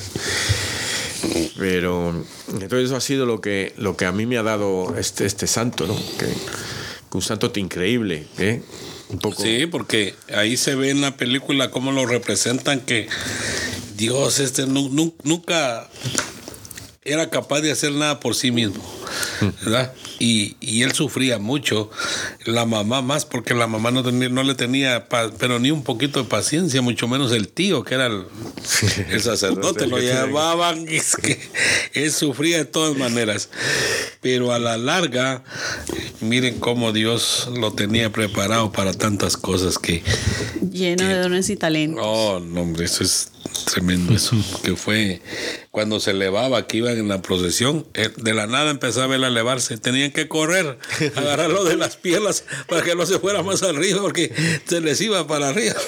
[1.58, 2.14] Pero
[2.52, 5.46] entonces eso ha sido lo que, lo que a mí me ha dado este, este
[5.46, 5.96] santo, ¿no?
[6.18, 6.26] Que
[7.12, 8.62] un santo increíble, ¿eh?
[9.08, 9.42] Un poco.
[9.42, 13.08] Sí, porque ahí se ve en la película cómo lo representan que
[13.96, 15.88] Dios este nu- nu- nunca
[17.04, 18.82] era capaz de hacer nada por sí mismo,
[19.62, 19.92] ¿verdad?
[20.18, 21.90] Y, y él sufría mucho,
[22.46, 25.82] la mamá más, porque la mamá no, tenía, no le tenía, pa- pero ni un
[25.84, 28.24] poquito de paciencia, mucho menos el tío, que era el,
[29.10, 31.38] el sacerdote, lo llevaban, y es que
[31.92, 33.50] él sufría de todas maneras.
[34.22, 35.44] Pero a la larga,
[36.20, 40.02] miren cómo Dios lo tenía preparado para tantas cosas que,
[40.72, 42.02] Lleno de dones y talentos.
[42.04, 43.30] Oh, no, hombre, eso es
[43.72, 44.36] tremendo eso.
[44.62, 45.22] Que fue
[45.70, 49.28] cuando se elevaba, que iban en la procesión, eh, de la nada empezaba él a
[49.28, 49.78] elevarse.
[50.06, 50.78] Tenían que correr,
[51.16, 54.32] agarrarlo de las piernas para que no se fuera más arriba, porque
[54.66, 55.74] se les iba para arriba.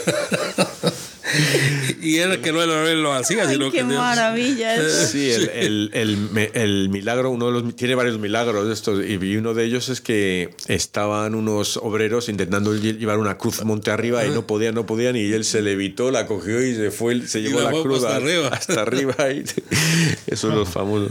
[2.01, 5.07] y era que no él lo hacía, Ay, sino qué que maravilla eso.
[5.09, 9.37] Sí, el, el, el, el milagro, uno de los, tiene varios milagros de estos, y
[9.37, 14.25] uno de ellos es que estaban unos obreros intentando lle- llevar una cruz monte arriba
[14.25, 17.43] y no podían, no podían, y él se levitó, la cogió y se fue, se
[17.43, 18.49] llevó la la cruz hasta arriba.
[18.49, 19.15] hasta arriba.
[19.31, 19.45] y-
[20.27, 21.11] eso es lo famoso.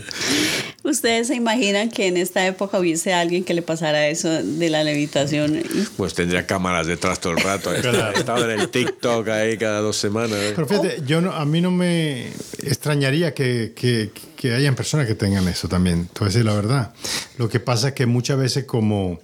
[0.87, 4.85] ¿Ustedes se imaginan que en esta época hubiese alguien que le pasara eso de la
[4.85, 5.61] levitación?
[5.97, 7.71] Pues tendría cámaras detrás todo el rato.
[7.81, 8.17] Claro.
[8.17, 10.37] Estaba en el TikTok ahí cada dos semanas.
[10.39, 10.53] ¿eh?
[10.55, 12.27] Pero fíjate, yo no, a mí no me
[12.63, 16.53] extrañaría que, que, que hayan personas que tengan eso también, te voy a decir la
[16.53, 16.93] verdad.
[17.37, 19.19] Lo que pasa es que muchas veces como,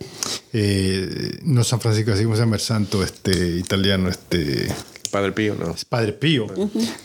[0.52, 4.68] eh, no San Francisco, así como se llama el santo este, italiano, este,
[5.14, 5.76] Padre Pío, ¿no?
[5.90, 6.48] Padre Pío,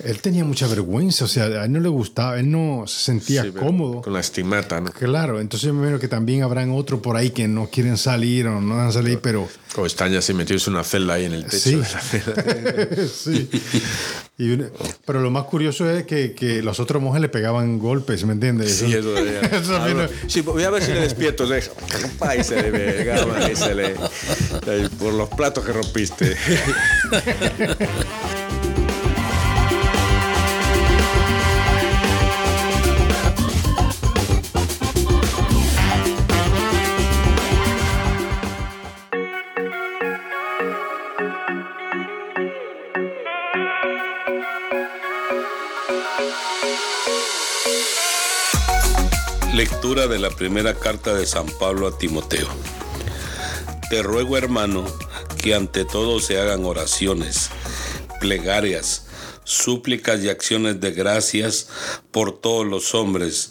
[0.03, 3.43] él tenía mucha vergüenza, o sea, a él no le gustaba, él no se sentía
[3.43, 4.01] Sí, cómodo.
[4.01, 4.91] Con la estigmata, ¿no?
[4.91, 8.47] Claro, entonces yo me imagino que también habrán otros por ahí que no quieren salir
[8.47, 11.27] o no van a salir, pero O están ya así metidos en una celda ahí
[11.27, 11.59] en el techo.
[11.59, 11.71] Sí.
[11.73, 12.89] de la celda.
[13.15, 13.51] sí.
[14.39, 14.69] Y una-
[15.05, 18.75] pero lo más curioso es que, que los otros monjes le pegaban golpes, ¿me entiendes?
[18.77, 19.17] Sí, eso.
[19.19, 20.09] Eso Ah, no-.
[20.29, 21.47] Sí, voy a ver si le despierto.
[22.21, 23.87] Ahí se le pegaba, ahí se le.
[23.87, 26.37] ahí, por los platos que rompiste.
[49.59, 52.47] Lectura de la primera carta de San Pablo a Timoteo.
[53.91, 54.85] Te ruego, hermano,
[55.43, 57.51] que ante todo se hagan oraciones,
[58.21, 59.07] plegarias,
[59.45, 61.69] súplicas y acciones de gracias
[62.11, 63.51] por todos los hombres,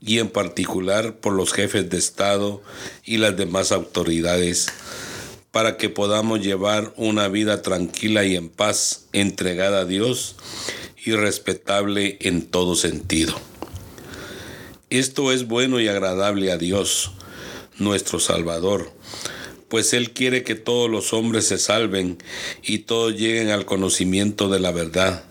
[0.00, 2.62] y en particular por los jefes de Estado
[3.04, 4.68] y las demás autoridades,
[5.50, 10.36] para que podamos llevar una vida tranquila y en paz, entregada a Dios
[11.04, 13.34] y respetable en todo sentido.
[14.90, 17.12] Esto es bueno y agradable a Dios,
[17.78, 18.92] nuestro Salvador,
[19.74, 22.18] pues Él quiere que todos los hombres se salven
[22.62, 25.24] y todos lleguen al conocimiento de la verdad,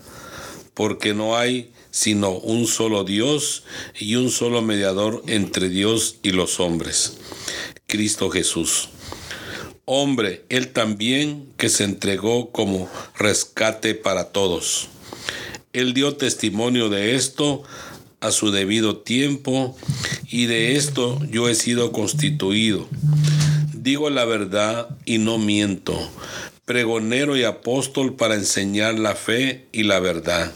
[0.74, 3.64] porque no hay sino un solo Dios
[3.98, 7.16] y un solo mediador entre Dios y los hombres,
[7.86, 8.90] Cristo Jesús.
[9.86, 14.88] Hombre, Él también que se entregó como rescate para todos.
[15.72, 17.62] Él dio testimonio de esto
[18.24, 19.76] a su debido tiempo
[20.30, 22.88] y de esto yo he sido constituido.
[23.74, 25.94] Digo la verdad y no miento,
[26.64, 30.50] pregonero y apóstol para enseñar la fe y la verdad.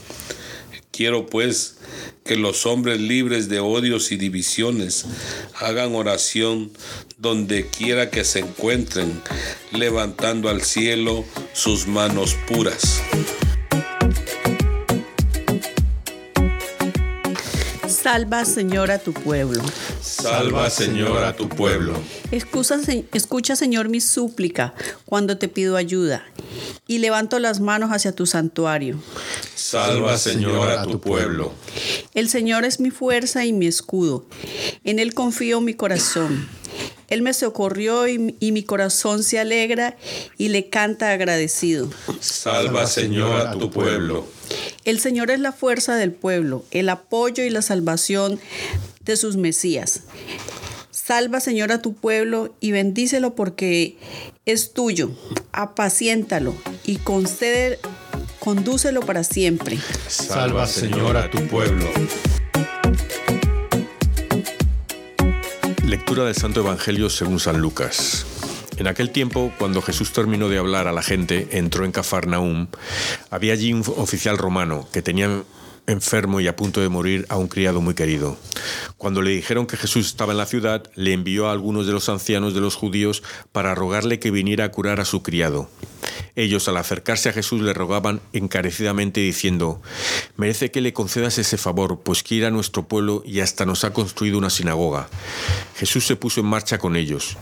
[0.90, 1.76] Quiero pues
[2.24, 5.04] que los hombres libres de odios y divisiones
[5.54, 6.72] hagan oración
[7.18, 9.20] donde quiera que se encuentren,
[9.72, 13.02] levantando al cielo sus manos puras.
[18.10, 19.62] Salva, Señor, a tu pueblo.
[20.00, 21.92] Salva, Señor, a tu pueblo.
[22.30, 22.78] Escucha,
[23.12, 24.72] escucha, Señor, mi súplica
[25.04, 26.24] cuando te pido ayuda
[26.86, 28.98] y levanto las manos hacia tu santuario.
[29.54, 31.52] Salva, Señor, a tu pueblo.
[32.14, 34.24] El Señor es mi fuerza y mi escudo.
[34.84, 36.48] En Él confío mi corazón.
[37.08, 39.98] Él me socorrió y, y, mi corazón se alegra
[40.38, 41.90] y le canta agradecido.
[42.20, 44.37] Salva, Señor, a tu pueblo.
[44.88, 48.40] El Señor es la fuerza del pueblo, el apoyo y la salvación
[49.04, 50.04] de sus Mesías.
[50.90, 53.98] Salva, Señor, a tu pueblo y bendícelo porque
[54.46, 55.10] es tuyo.
[55.52, 56.54] Apaciéntalo
[56.86, 57.78] y concede,
[58.40, 59.78] condúcelo para siempre.
[60.06, 61.84] Salva, Señor, a tu pueblo.
[65.84, 68.37] Lectura del Santo Evangelio según San Lucas.
[68.78, 72.68] En aquel tiempo, cuando Jesús terminó de hablar a la gente, entró en Cafarnaúm.
[73.28, 75.42] Había allí un oficial romano que tenía
[75.88, 78.36] enfermo y a punto de morir a un criado muy querido.
[78.96, 82.08] Cuando le dijeron que Jesús estaba en la ciudad, le envió a algunos de los
[82.08, 85.68] ancianos de los judíos para rogarle que viniera a curar a su criado.
[86.36, 89.82] Ellos al acercarse a Jesús le rogaban encarecidamente diciendo,
[90.36, 93.92] merece que le concedas ese favor, pues quiere a nuestro pueblo y hasta nos ha
[93.92, 95.08] construido una sinagoga.
[95.74, 97.36] Jesús se puso en marcha con ellos.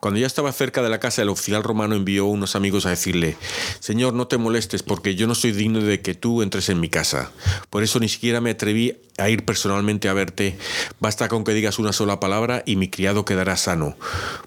[0.00, 3.36] Cuando ya estaba cerca de la casa, el oficial romano envió unos amigos a decirle,
[3.80, 6.88] Señor, no te molestes, porque yo no soy digno de que tú entres en mi
[6.88, 7.30] casa.
[7.68, 10.56] Por eso ni siquiera me atreví a ir personalmente a verte.
[11.00, 13.94] Basta con que digas una sola palabra y mi criado quedará sano.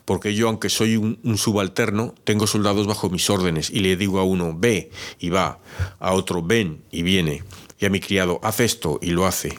[0.06, 4.20] Porque yo, aunque soy un, un subalterno, tengo soldados bajo mis órdenes, y le digo
[4.20, 4.90] a uno, ve,
[5.20, 5.60] y va,
[6.00, 7.44] a otro, ven, y viene,
[7.80, 9.58] y a mi criado, haz esto, y lo hace.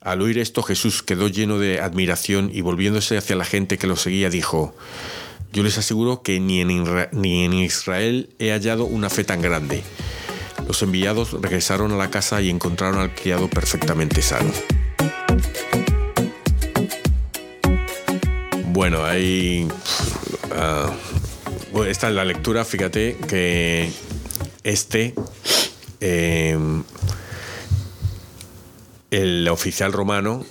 [0.00, 3.96] Al oír esto Jesús quedó lleno de admiración y volviéndose hacia la gente que lo
[3.96, 4.74] seguía dijo,
[5.52, 9.82] yo les aseguro que ni en, ni en Israel he hallado una fe tan grande.
[10.66, 14.52] Los enviados regresaron a la casa y encontraron al criado perfectamente sano.
[18.68, 19.68] Bueno, ahí...
[21.72, 23.90] Uh, esta es la lectura, fíjate que
[24.64, 25.14] este...
[26.00, 26.58] Eh,
[29.12, 30.42] el oficial romano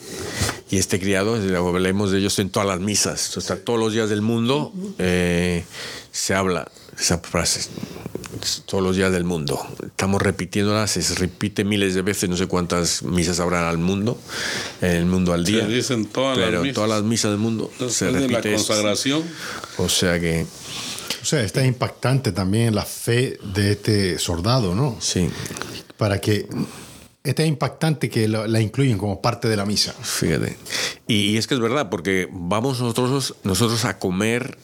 [0.72, 4.10] y este criado, hablemos de ellos en todas las misas, o sea, todos los días
[4.10, 5.64] del mundo eh,
[6.12, 7.70] se habla esa frase,
[8.66, 9.60] todos los días del mundo.
[9.86, 14.20] Estamos repitiéndola, se repite miles de veces, no sé cuántas misas habrá al mundo,
[14.82, 15.66] en el mundo al día.
[15.66, 16.76] Se dicen todas pero las misas.
[16.76, 18.32] todas las misas del mundo Después se de repite.
[18.34, 18.68] la esto.
[18.74, 19.24] consagración.
[19.78, 20.46] O sea que,
[21.22, 24.98] O sea, está impactante también la fe de este soldado, ¿no?
[25.00, 25.30] sí,
[25.98, 26.48] Para que
[27.24, 29.94] está impactante que la, incluyen como parte de la misa.
[29.94, 30.58] fíjate.
[31.08, 34.58] Y, es que es verdad, porque vamos nosotros, a comer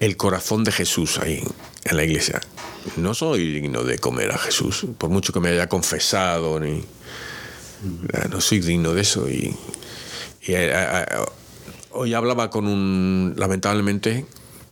[0.00, 1.42] el corazón de Jesús ahí
[1.84, 2.40] en la iglesia.
[2.96, 8.60] No soy digno de comer a Jesús, por mucho que me haya confesado, no soy
[8.60, 9.28] digno de eso.
[9.28, 9.54] Y,
[10.42, 11.06] y, eh, eh,
[11.92, 14.26] hoy hablaba con un, lamentablemente,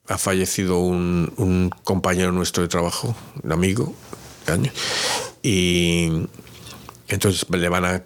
[0.08, 3.94] ha fallecido un, compañero nuestro de trabajo, un amigo,
[5.42, 6.26] y
[7.08, 8.02] entonces le van a,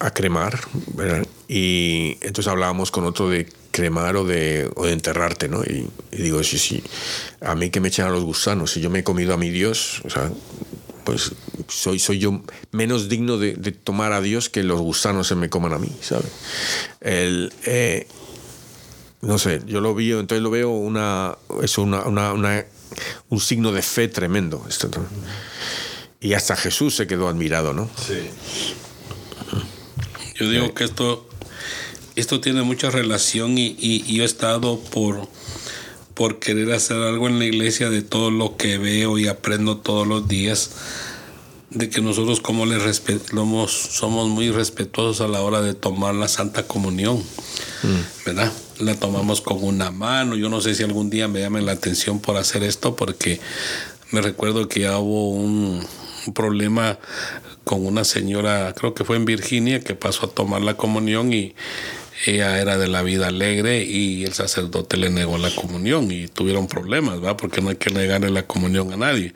[0.00, 0.58] a cremar,
[0.94, 1.26] ¿verdad?
[1.48, 5.62] y entonces hablábamos con otro de cremar o de, o de enterrarte, ¿no?
[5.62, 6.82] Y, digo, sí, sí,
[7.40, 9.50] a mí que me echan a los gusanos, si yo me he comido a mi
[9.50, 10.30] Dios, o sea,
[11.04, 11.32] pues
[11.68, 12.42] soy, soy yo
[12.72, 16.32] menos digno de, tomar a Dios que los gusanos se me coman a mí, ¿sabes?
[17.00, 18.08] El, eh,
[19.20, 22.64] no sé, yo lo vi, entonces lo veo una, eso, una, una,
[23.28, 24.64] un signo de fe tremendo.
[24.68, 24.88] Esto.
[26.26, 27.88] Y hasta Jesús se quedó admirado, ¿no?
[30.34, 31.24] Yo digo que esto,
[32.16, 35.28] esto tiene mucha relación y, y- y yo he estado por,
[36.14, 40.06] por querer hacer algo en la iglesia de todo lo que veo y aprendo todos
[40.06, 40.70] los días.
[41.70, 46.28] de que nosotros como le respetamos, somos muy respetuosos a la hora de tomar la
[46.28, 47.22] Santa Comunión,
[48.24, 48.52] ¿verdad?
[48.78, 50.36] La tomamos con una mano.
[50.36, 53.40] Yo no sé si algún día me llamen la atención por hacer esto, porque
[54.12, 55.84] me recuerdo que ya hubo un,
[56.26, 56.98] un problema
[57.64, 61.54] con una señora, creo que fue en Virginia, que pasó a tomar la comunión y
[62.24, 66.66] ella era de la vida alegre y el sacerdote le negó la comunión y tuvieron
[66.66, 67.36] problemas, ¿va?
[67.36, 69.34] Porque no hay que negarle la comunión a nadie.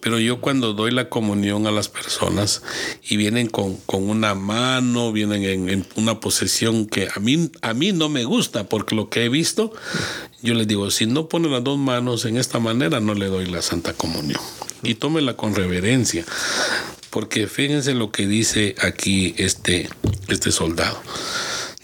[0.00, 2.62] Pero yo cuando doy la comunión a las personas
[3.02, 7.92] y vienen con, con una mano, vienen en, una posesión que a mí, a mí
[7.92, 9.72] no me gusta, porque lo que he visto,
[10.42, 13.46] yo les digo, si no pone las dos manos en esta manera, no le doy
[13.46, 14.40] la Santa Comunión.
[14.82, 16.24] Y tómela con reverencia,
[17.10, 19.90] porque fíjense lo que dice aquí este,
[20.28, 21.02] este soldado.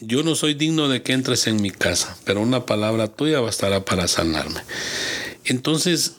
[0.00, 3.84] Yo no soy digno de que entres en mi casa, pero una palabra tuya bastará
[3.84, 4.60] para sanarme.
[5.44, 6.12] Entonces,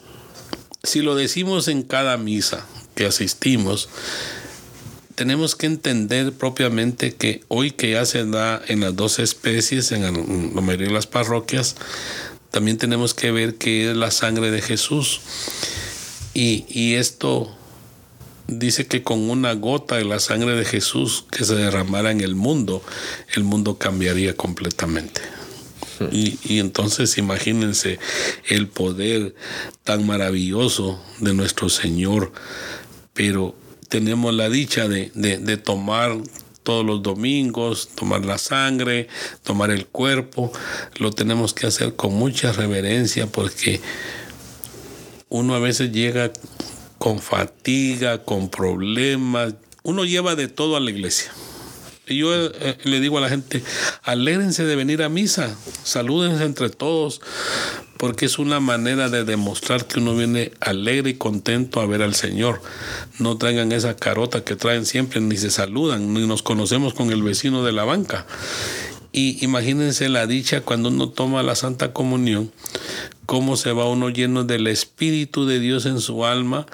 [0.87, 2.65] si lo decimos en cada misa
[2.95, 3.89] que asistimos,
[5.15, 10.03] tenemos que entender propiamente que hoy que ya se da en las dos especies, en
[10.03, 11.75] la mayoría de las parroquias,
[12.51, 15.19] también tenemos que ver que es la sangre de Jesús.
[16.33, 17.53] Y, y esto
[18.47, 22.35] dice que con una gota de la sangre de Jesús que se derramara en el
[22.35, 22.81] mundo,
[23.35, 25.36] el mundo cambiaría completamente.
[26.11, 27.99] Y, entonces imagínense
[28.47, 29.35] el poder
[29.83, 32.31] tan maravilloso de nuestro Señor,
[33.13, 33.55] pero
[33.89, 36.17] tenemos la dicha de, de tomar
[36.63, 39.07] todos los domingos, tomar la sangre,
[39.43, 40.51] tomar el cuerpo,
[40.97, 43.79] lo tenemos que hacer con mucha reverencia porque
[45.29, 46.33] uno a veces llega
[46.97, 51.31] con fatiga, con problemas, uno lleva de todo a la iglesia.
[52.07, 53.61] Y yo eh, le digo a la gente,
[54.03, 57.21] alégrense de venir a misa, salúdense entre todos,
[57.97, 62.15] porque es una manera de demostrar que uno viene alegre y contento a ver al
[62.15, 62.61] Señor.
[63.19, 67.23] No traigan esa carota que traen siempre, ni se saludan, ni nos conocemos con el
[67.23, 68.25] vecino de la banca.
[69.11, 72.51] Y imagínense la dicha cuando uno toma la Santa Comunión,
[73.25, 76.67] cómo se va uno lleno del Espíritu de Dios en su alma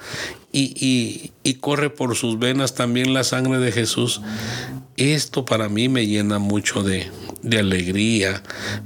[0.52, 4.22] y, y, corre por sus venas también la sangre de Jesús.
[4.98, 7.10] Esto para mí me llena mucho de,
[7.42, 8.44] de alegría,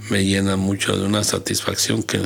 [0.10, 2.22] me llena mucho de una satisfacción que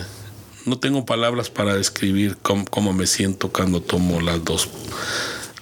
[0.65, 4.69] no tengo palabras para describir cómo, cómo me siento cuando tomo las dos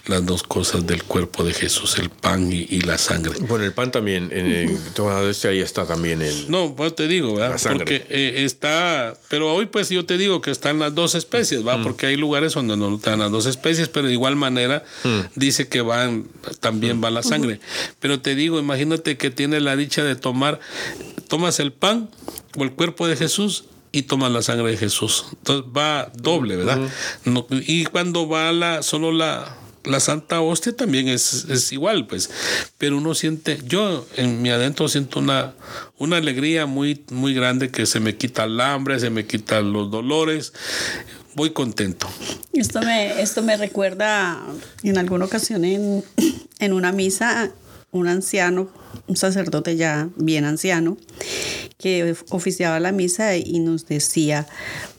[0.10, 3.34] las dos cosas del cuerpo de Jesús, el pan y, y la sangre.
[3.41, 6.49] Bueno, el pan también, en el, todo este ahí está también el...
[6.49, 7.60] No, pues te digo, ¿verdad?
[7.74, 11.78] Porque eh, está, pero hoy pues yo te digo que están las dos especies, ¿va?
[11.78, 11.84] Mm.
[11.84, 15.20] Porque hay lugares donde no están las dos especies, pero de igual manera mm.
[15.36, 16.28] dice que van,
[16.60, 17.03] también mm.
[17.03, 17.60] va la sangre.
[17.99, 20.60] Pero te digo, imagínate que tienes la dicha de tomar,
[21.28, 22.10] tomas el pan
[22.57, 25.26] o el cuerpo de Jesús y tomas la sangre de Jesús.
[25.34, 26.80] Entonces va doble, ¿verdad?
[27.26, 29.55] No, y cuando va la, solo la
[29.90, 32.30] la Santa Hostia también es, es, igual, pues.
[32.78, 35.54] Pero uno siente, yo en mi adentro siento una,
[35.98, 39.92] una alegría muy, muy grande que se me quita el hambre, se me quitan los
[39.92, 40.54] dolores.
[41.36, 42.08] Voy contento.
[42.54, 44.42] Esto me, esto me recuerda
[44.84, 46.04] en alguna ocasión en,
[46.60, 47.52] en una misa,
[47.92, 48.70] un anciano,
[49.08, 50.98] un sacerdote ya bien anciano,
[51.78, 54.48] que oficiaba la misa y nos decía,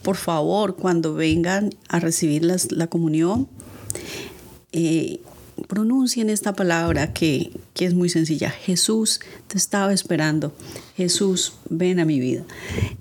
[0.02, 3.48] por favor, cuando vengan a recibir las, la comunión,
[4.72, 5.20] eh,
[5.68, 8.50] pronuncien esta palabra que, que, es muy sencilla.
[8.50, 10.52] Jesús te estaba esperando.
[10.96, 12.44] Jesús, ven a mi vida.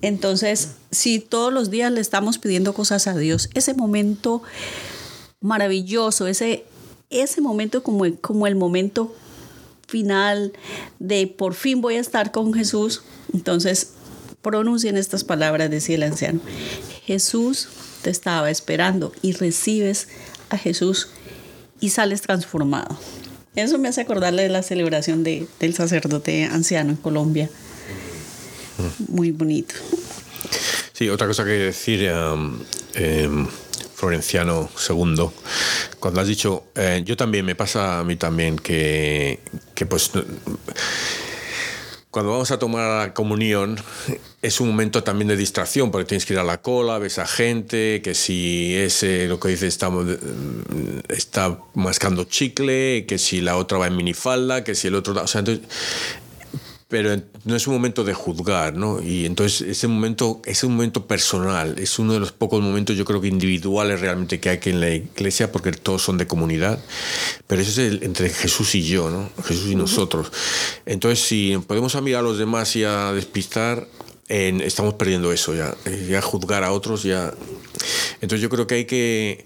[0.02, 4.42] Entonces, si todos los días le estamos pidiendo cosas a Dios, ese momento
[5.42, 6.66] maravilloso, ese,
[7.10, 9.16] ese momento como, como el momento
[9.88, 10.54] final
[11.00, 13.04] de por fin voy a estar con Jesús,
[13.34, 13.94] entonces
[14.42, 16.40] pronuncien estas palabras, decía el anciano.
[17.06, 17.68] Jesús
[18.04, 20.08] te estaba esperando y recibes
[20.50, 21.10] a Jesús
[21.80, 22.98] y sales transformado.
[23.56, 27.50] Eso me hace acordarle de la celebración de, del sacerdote anciano en Colombia.
[29.08, 29.76] Muy bonito.
[30.94, 32.60] Sí, otra cosa que decir, um,
[32.94, 33.30] eh,
[33.96, 35.30] Florenciano II,
[36.00, 39.40] cuando has dicho, eh, yo también, me pasa a mí también que,
[39.76, 40.12] que pues
[42.12, 43.78] cuando vamos a tomar la comunión
[44.42, 47.28] es un momento también de distracción porque tienes que ir a la cola, ves a
[47.28, 49.90] gente, que si ese, lo que dice, está,
[51.10, 55.22] está mascando chicle, que si la otra va en minifalda, que si el otro...
[55.22, 55.68] O sea, entonces,
[56.90, 57.16] pero
[57.46, 59.00] no es un momento de juzgar, ¿no?
[59.00, 63.06] Y entonces ese momento es un momento personal, es uno de los pocos momentos yo
[63.06, 66.84] creo que individuales realmente que hay aquí en la iglesia porque todos son de comunidad,
[67.46, 69.30] pero eso es el, entre Jesús y yo, ¿no?
[69.46, 70.32] Jesús y nosotros.
[70.88, 73.88] Entonces si podemos a mirar a los demás y a despistar,
[74.30, 75.76] eh, estamos perdiendo eso ya,
[76.08, 77.34] ya juzgar a otros ya...
[78.22, 79.46] Entonces yo creo que hay que...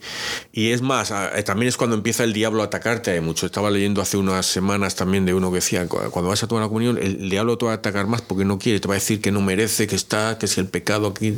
[0.51, 3.11] Y es más, eh, también es cuando empieza el diablo a atacarte.
[3.11, 3.45] Hay mucho.
[3.45, 6.63] Estaba leyendo hace unas semanas también de uno que decía, cu- cuando vas a tomar
[6.63, 8.97] la comunión, el diablo te va a atacar más porque no quiere, te va a
[8.97, 11.35] decir que no merece, que está, que si el pecado aquí...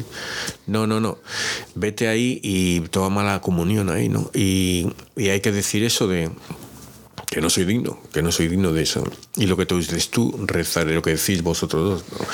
[0.67, 1.17] No, no, no.
[1.75, 4.31] Vete ahí y toma la comunión ahí, ¿no?
[4.33, 4.87] Y,
[5.17, 6.29] y hay que decir eso de
[7.29, 9.03] que no soy digno, que no soy digno de eso.
[9.35, 12.25] Y lo que tú dices tú, rezar, lo que decís vosotros dos, ¿no?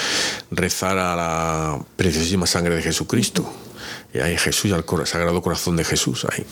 [0.52, 3.52] rezar a la preciosísima sangre de Jesucristo.
[4.14, 6.26] Y ahí Jesús, y al sagrado corazón de Jesús.
[6.26, 6.46] Ahí.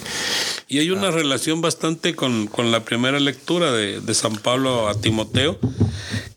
[0.69, 4.93] Y hay una relación bastante con, con la primera lectura de, de San Pablo a
[4.99, 5.59] Timoteo,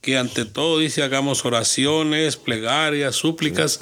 [0.00, 3.78] que ante todo dice hagamos oraciones, plegarias, súplicas,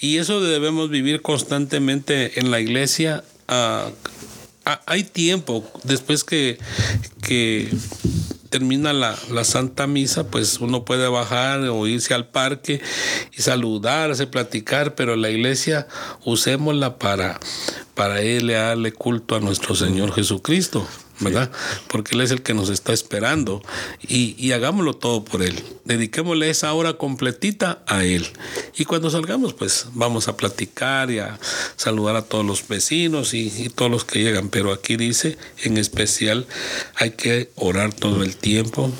[0.00, 3.22] y eso debemos vivir constantemente en la iglesia.
[3.46, 3.90] ah,
[4.86, 6.58] hay tiempo, después que,
[7.22, 7.68] que
[8.50, 12.80] termina la, la Santa Misa, pues uno puede bajar o irse al parque
[13.36, 15.86] y saludarse, platicar, pero la iglesia
[16.24, 17.40] usémosla para,
[17.94, 20.86] para irle darle culto a nuestro Señor Jesucristo.
[21.20, 21.50] ¿Verdad?
[21.88, 23.62] Porque Él es el que nos está esperando
[24.00, 25.62] y, y hagámoslo todo por Él.
[25.84, 28.26] Dediquémosle esa hora completita a Él.
[28.76, 31.38] Y cuando salgamos, pues vamos a platicar y a
[31.76, 34.48] saludar a todos los vecinos y, y todos los que llegan.
[34.48, 36.46] Pero aquí dice, en especial,
[36.96, 38.90] hay que orar todo el tiempo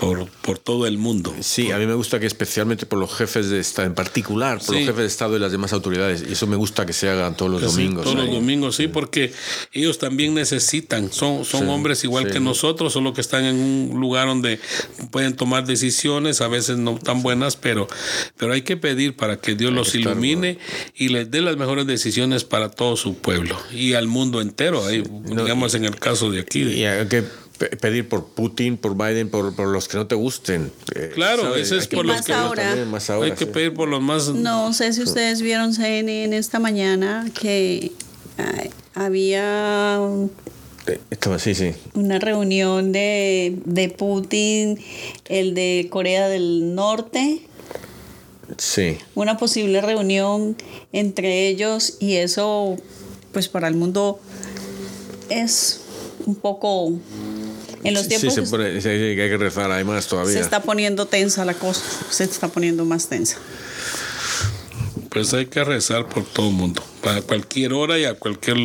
[0.00, 1.34] por, por todo el mundo.
[1.40, 4.66] Sí, a mí me gusta que especialmente por los jefes de Estado, en particular, por
[4.74, 4.80] Sí.
[4.80, 6.24] los jefes de Estado y las demás autoridades.
[6.26, 8.04] Y eso me gusta que se haga todos los Sí, domingos.
[8.04, 9.30] todos los domingos, sí, porque
[9.74, 14.00] ellos también necesitan, son, son Sí, hombres igual que nosotros, solo que están en un
[14.00, 14.58] lugar donde
[15.10, 17.86] pueden tomar decisiones, a veces no tan buenas, pero,
[18.38, 20.56] pero hay que pedir para que Dios los que estar, ilumine
[20.96, 25.02] y les dé las mejores decisiones para todo su pueblo y al mundo entero, ahí,
[25.26, 26.64] digamos en el caso de aquí.
[26.64, 27.24] de- Y pe-
[27.66, 30.72] pedir por Putin, por Biden, por, por los que no te gusten.
[30.94, 31.62] Eh, Claro, ¿sabes?
[31.66, 32.62] ese es por los que ahora.
[32.68, 33.50] también, más ahora, hay que sí.
[33.52, 34.28] pedir por los más...
[34.30, 37.92] No sé si ustedes vieron CNN esta mañana que
[38.38, 40.30] ay, había un-
[40.86, 41.72] Eh, Estaba, sí, sí.
[41.94, 44.78] una reunión de, de Putin,
[45.26, 47.42] el de Corea del Norte,
[48.56, 48.96] Sí.
[49.14, 50.56] una posible reunión
[50.92, 52.76] entre ellos y eso
[53.32, 54.18] pues para el mundo
[55.28, 55.82] es
[56.26, 56.92] un poco
[57.84, 60.06] en los Sí, tiempos se se, pone- sí, sí, que hay que rezar, hay más
[60.06, 60.38] todavía.
[60.40, 63.36] está poniendo tensa la cosa, se está poniendo más tensa.
[65.08, 66.84] Pues hay que rezar por todo el mundo.
[67.02, 68.58] Para cualquier hora y a cualquier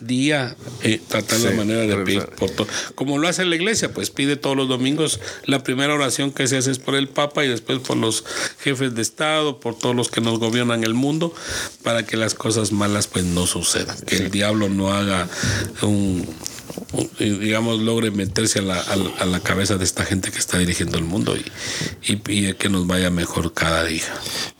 [0.00, 2.04] día, eh, tratar la Sí, manera de rezar.
[2.04, 2.66] pedir por todo.
[2.94, 5.20] Como lo hace la iglesia, pues pide todos los domingos.
[5.44, 8.24] La primera oración que se hace es por el Papa y después por los
[8.60, 11.34] jefes de Estado, por todos los que nos gobiernan el mundo,
[11.82, 13.98] para que las cosas malas pues no sucedan.
[14.06, 15.28] Que el diablo no haga
[15.82, 16.26] un,
[17.18, 21.04] digamos, logre meterse a la, a la- cabeza de esta gente que está dirigiendo el
[21.04, 21.42] mundo y,
[22.28, 24.02] y, que nos vaya mejor cada día.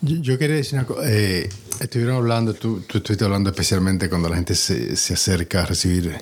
[0.01, 1.01] Yo, yo quería decir una cosa.
[1.11, 1.49] Eh,
[1.81, 6.17] estuvieron hablando, tú, tú estuviste hablando especialmente cuando la gente se, se acerca a recibir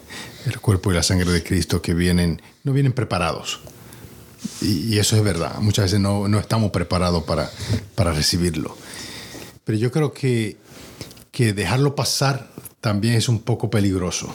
[0.46, 3.60] el cuerpo y la sangre de Cristo, que vienen, no vienen preparados.
[4.62, 5.58] Y, y eso es verdad.
[5.60, 7.50] Muchas veces no, no estamos preparados para,
[7.94, 8.76] para recibirlo.
[9.64, 10.56] Pero yo creo que,
[11.32, 14.34] que dejarlo pasar también es un poco peligroso.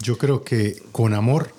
[0.00, 1.52] Yo creo que con amor,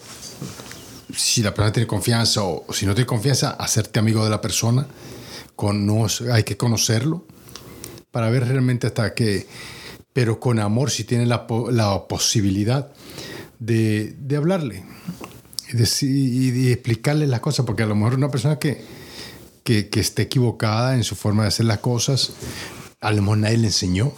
[1.16, 4.88] si la persona tiene confianza o, si no tiene confianza, hacerte amigo de la persona,
[5.56, 7.26] con, no, hay que conocerlo
[8.12, 9.46] para ver realmente hasta qué,
[10.14, 12.90] pero con amor si tiene la, la posibilidad
[13.60, 14.84] de, de hablarle
[15.74, 18.82] y, y- y explicarle las cosas, porque a lo mejor una persona que,
[19.64, 22.32] que, que esté equivocada en su forma de hacer las cosas,
[23.02, 24.14] a lo mejor nadie le enseñó,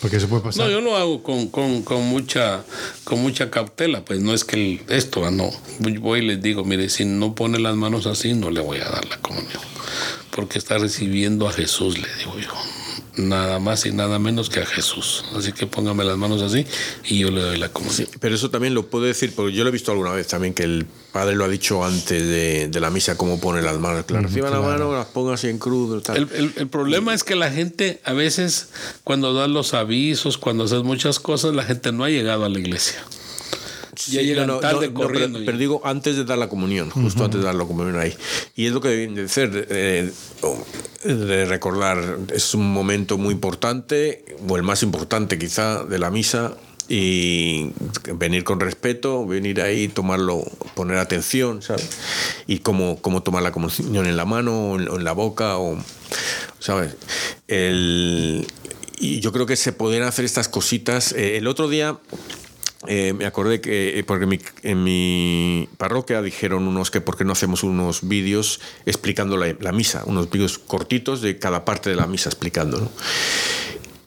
[0.00, 0.66] Porque eso puede pasar.
[0.66, 2.64] No, yo lo hago con, con, con mucha
[3.04, 5.50] con mucha cautela, pues no es que el- esto, ah, no.
[5.78, 8.84] Voy y les digo, mire, si no pone las manos así, no le voy a
[8.88, 9.60] dar la comunión.
[10.30, 12.52] Porque está recibiendo a Jesús, le digo yo.
[13.16, 15.24] Nada más y nada menos que a Jesús.
[15.36, 16.64] Así que póngame las manos así
[17.04, 18.06] y yo le doy la comunión.
[18.20, 20.62] Pero eso también lo puedo decir, porque yo lo he visto alguna vez también, que
[20.62, 24.04] el padre lo ha dicho antes de, de la misa, cómo pone las manos.
[24.08, 26.02] La reciba la mano, las ponga así en cruz.
[26.04, 26.16] Tal.
[26.16, 28.68] El, el- el problema es que la gente, a veces,
[29.04, 32.58] cuando dan los avisos, cuando haces muchas cosas, la gente no ha llegado a la
[32.60, 33.02] iglesia.
[33.96, 35.38] Ya Sí, llegan no, no, tarde no, no, corriendo.
[35.44, 38.14] pero, digo, antes de dar la comunión, justo antes de dar la comunión ahí.
[38.56, 40.10] Y es lo que deben de ser, eh,
[41.04, 46.56] de recordar, es un momento muy importante, o el más importante quizá de la misa,
[46.92, 47.70] y
[48.16, 50.42] venir con respeto, venir ahí, tomarlo,
[50.74, 51.88] poner atención, ¿sabes?
[52.48, 55.58] Y cómo, cómo tomar la comunión en la mano, o en, o en la boca,
[55.58, 55.78] o,
[56.58, 56.96] ¿sabes?
[57.46, 58.44] El,
[58.98, 61.12] y yo creo que se pueden hacer estas cositas.
[61.12, 61.98] Eh, el otro día
[62.86, 67.24] eh, me acordé que, eh, porque mi, en mi parroquia dijeron unos que por qué
[67.24, 71.96] no hacemos unos vídeos explicando la, la misa, unos vídeos cortitos de cada parte de
[71.96, 72.90] la misa explicando, ¿no?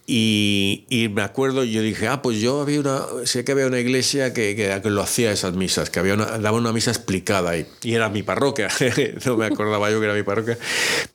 [0.06, 4.34] Y, me acuerdo, yo dije, ah, pues yo había una, sé que había una iglesia
[4.34, 8.10] que, que, lo hacía esas misas, que había una, daba una misa explicada y, era
[8.10, 8.68] mi parroquia,
[9.26, 10.58] no me acordaba yo que era mi parroquia,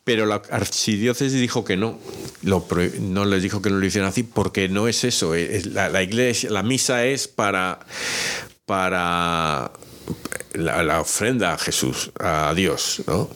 [0.04, 1.98] pero la archidiócesis dijo que no,
[2.42, 6.02] no les dijo que no lo hicieran así porque no es eso, es la, la
[6.02, 7.80] iglesia, la misa es para,
[8.64, 9.70] para
[10.54, 13.30] la, la, ofrenda a Jesús, a Dios, ¿no?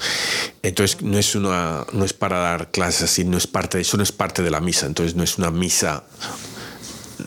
[0.63, 4.03] Entonces no es una, no es para dar clases así, no es parte, eso no
[4.03, 6.05] es parte de la misa, entonces no es una misa,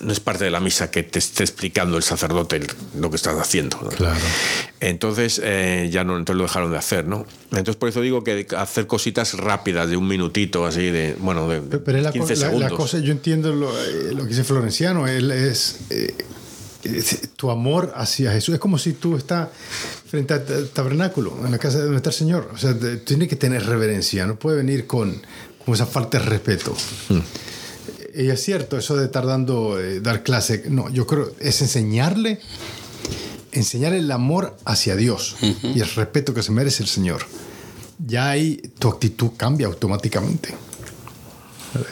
[0.01, 2.61] no es parte de la misa que te esté explicando el sacerdote
[2.97, 3.79] lo que estás haciendo.
[3.81, 3.89] ¿no?
[3.89, 4.19] Claro.
[4.79, 7.25] Entonces eh, ya no, entonces lo dejaron de hacer, ¿no?
[7.51, 11.61] Entonces por eso digo que hacer cositas rápidas de un minutito, así de, bueno, de
[11.61, 12.61] pero, pero 15 la, segundos.
[12.61, 13.71] La, la, cosa, yo entiendo lo,
[14.11, 16.13] lo que dice Florenciano, él es eh,
[17.35, 18.55] tu amor hacia Jesús.
[18.55, 19.49] Es como si tú estás
[20.07, 22.51] frente al tabernáculo, en la casa de nuestro Señor.
[22.53, 25.21] O sea, tiene que tener reverencia, no puede venir con,
[25.63, 26.75] con esa falta de respeto.
[27.09, 27.19] Hmm.
[28.17, 32.39] Y es cierto, eso de estar dando, eh, dar clase, no, yo creo, es enseñarle,
[33.51, 35.75] enseñar el amor hacia Dios uh -huh.
[35.75, 37.25] y el respeto que se merece el Señor.
[38.07, 40.53] Ya ahí tu actitud cambia automáticamente.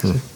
[0.01, 0.32] Hmm.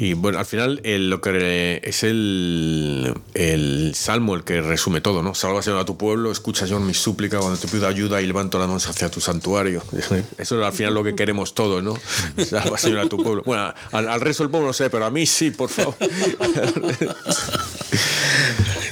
[0.00, 5.24] Y bueno, al final el, lo que es el, el, salmo el que resume todo,
[5.24, 5.34] ¿no?
[5.34, 8.60] Salva Señor a tu pueblo, escucha Señor mi súplica cuando te pido ayuda y levanto
[8.60, 9.82] las manos hacia tu santuario.
[10.38, 11.98] Eso es al final lo que queremos todos, ¿no?
[12.44, 13.42] Salva Señor a tu pueblo.
[13.44, 15.96] Bueno, al, al resto del pueblo no sé, pero a mí sí, por favor.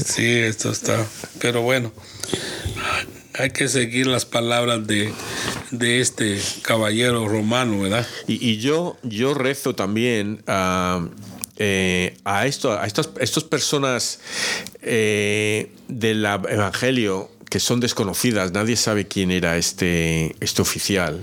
[0.05, 1.05] Sí, esto está.
[1.41, 1.93] Pero bueno,
[3.39, 5.13] hay que seguir las palabras de,
[5.71, 8.07] de este caballero romano, ¿verdad?
[8.27, 11.09] Y, yo, yo rezo también uh,
[11.57, 14.21] eh, a, esto, a estas, estas personas
[14.83, 21.23] eh, del Evangelio que son desconocidas, nadie sabe quién era este, este oficial,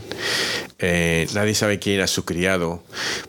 [0.79, 2.81] eh, nadie sabe quién era su criado,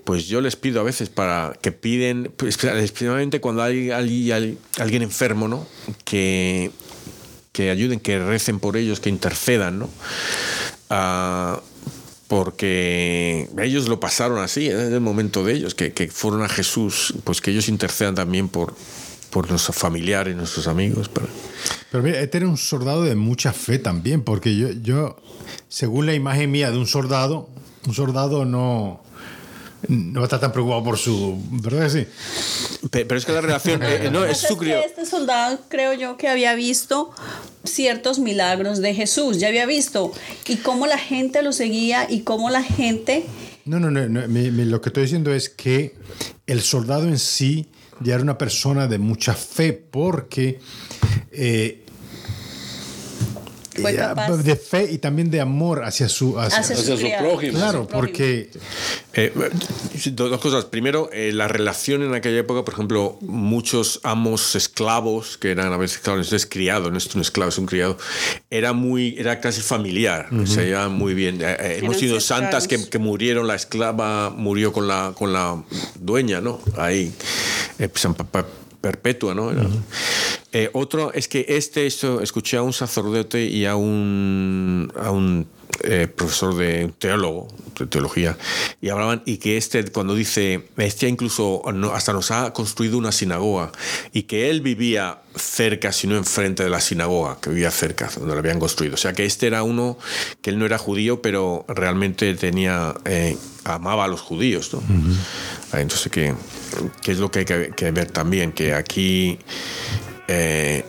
[0.05, 4.59] pues yo les pido a veces para que piden, pues, especialmente cuando hay, hay, hay
[4.79, 5.67] alguien enfermo, ¿no?
[6.05, 6.71] que,
[7.55, 9.89] que ayuden, que recen por ellos, que intercedan, ¿no?
[10.91, 11.61] Uh,
[12.27, 17.15] porque ellos lo pasaron así, en el momento de ellos, que, que, fueron a Jesús,
[17.23, 18.75] pues que ellos intercedan también por,
[19.31, 21.09] por nuestros familiares, nuestros amigos.
[21.09, 21.29] Pero,
[21.93, 25.17] pero mira, este era un soldado de mucha fe también, porque yo, yo,
[25.69, 27.49] según la imagen mía de un soldado,
[27.87, 29.04] un soldado no,
[29.89, 31.39] no está tan preocupado por su.
[31.51, 32.89] ¿Verdad que sí?
[32.91, 33.83] Pero es que la relación.
[33.83, 37.11] Eh, no, es su que Este soldado, creo yo, que había visto
[37.65, 39.39] ciertos milagros de Jesús.
[39.39, 40.13] Ya había visto.
[40.47, 43.25] Y cómo la gente lo seguía y cómo la gente.
[43.65, 44.09] No, no, no.
[44.09, 45.95] no mi, mi, lo que estoy diciendo es que
[46.47, 47.69] el soldado en sí
[48.01, 50.61] ya era una persona de mucha fe porque.
[51.31, 51.84] Eh,
[53.81, 54.37] fue capaz.
[54.39, 57.59] de fe y también de amor hacia su hacia, hacia su, su prójimo.
[57.59, 58.51] Claro, porque
[59.13, 59.33] eh,
[60.13, 60.65] dos cosas.
[60.65, 65.77] Primero, eh, la relación en aquella época, por ejemplo, muchos amos esclavos que eran a
[65.77, 67.99] veces esclavos, es criado, no es un esclavo, es un criado,
[68.51, 70.47] era muy, era casi familiar, uh -huh.
[70.47, 71.41] se llevaba muy bien.
[71.41, 75.63] Eh, hemos sido santas que, que, murieron, la esclava murió con la, con la
[76.01, 76.61] dueña, ¿no?
[76.77, 77.13] Ahí,
[78.85, 79.47] perpetua, ¿no?
[79.47, 79.81] Uh -huh.
[80.53, 85.47] Eh, otro es que este, esto, escuché a un sacerdote y a un, a un
[85.83, 88.37] eh, profesor de teólogo, de teología,
[88.81, 91.63] y hablaban, y que este, cuando dice, este incluso
[91.93, 93.73] hasta nos ha construido una sinagoga,
[94.13, 98.41] y que él vivía cerca, sino enfrente de la sinagoga, que vivía cerca, donde la
[98.41, 98.95] habían construido.
[98.95, 99.97] O sea que este era uno
[100.43, 104.79] que él no era judío, pero realmente tenía, eh, amaba a los judíos, ¿no?
[104.79, 105.81] Uh -huh.
[105.81, 106.35] Entonces, que,
[107.03, 109.39] que, es lo que hay que, ver también, que aquí
[110.29, 110.85] eh,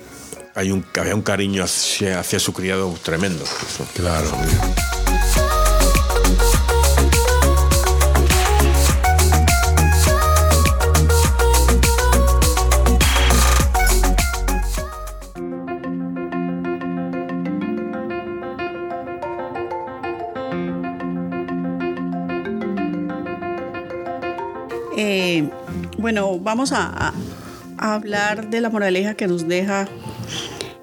[0.54, 3.44] hay un, había un cariño hacia, hacia su criado tremendo.
[3.96, 4.32] Claro.
[26.46, 27.12] Vamos a,
[27.78, 29.90] hablar de la moraleja que nos deja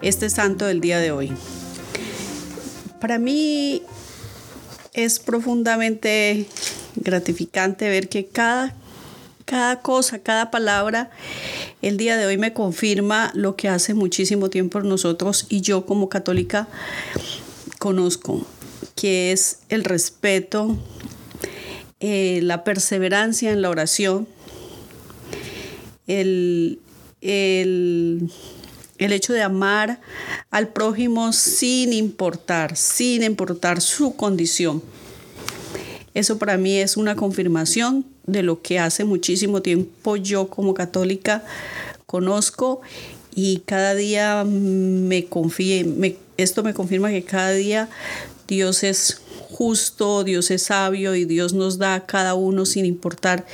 [0.02, 1.32] este santo del día de hoy.
[3.00, 3.82] Para mí
[4.92, 6.46] es profundamente
[6.96, 8.74] gratificante ver que cada,
[9.44, 11.10] cada cosa, cada palabra,
[11.80, 16.08] el día de hoy me confirma lo que hace muchísimo tiempo nosotros y yo como
[16.08, 16.66] católica
[17.78, 18.44] conozco,
[18.96, 20.76] que es el respeto,
[22.00, 24.26] eh, la perseverancia en la oración,
[26.20, 26.78] el,
[27.20, 28.30] el,
[28.98, 30.00] el, hecho de amar
[30.50, 34.82] al prójimo sin importar, sin importar su condición.
[36.14, 41.44] Eso para mí es una confirmación de lo que hace muchísimo tiempo yo como católica
[42.06, 42.82] conozco
[43.34, 47.88] y cada día me confíe, me, esto me confirma que cada día
[48.46, 53.46] Dios es justo, Dios es sabio y Dios nos da a cada uno sin importar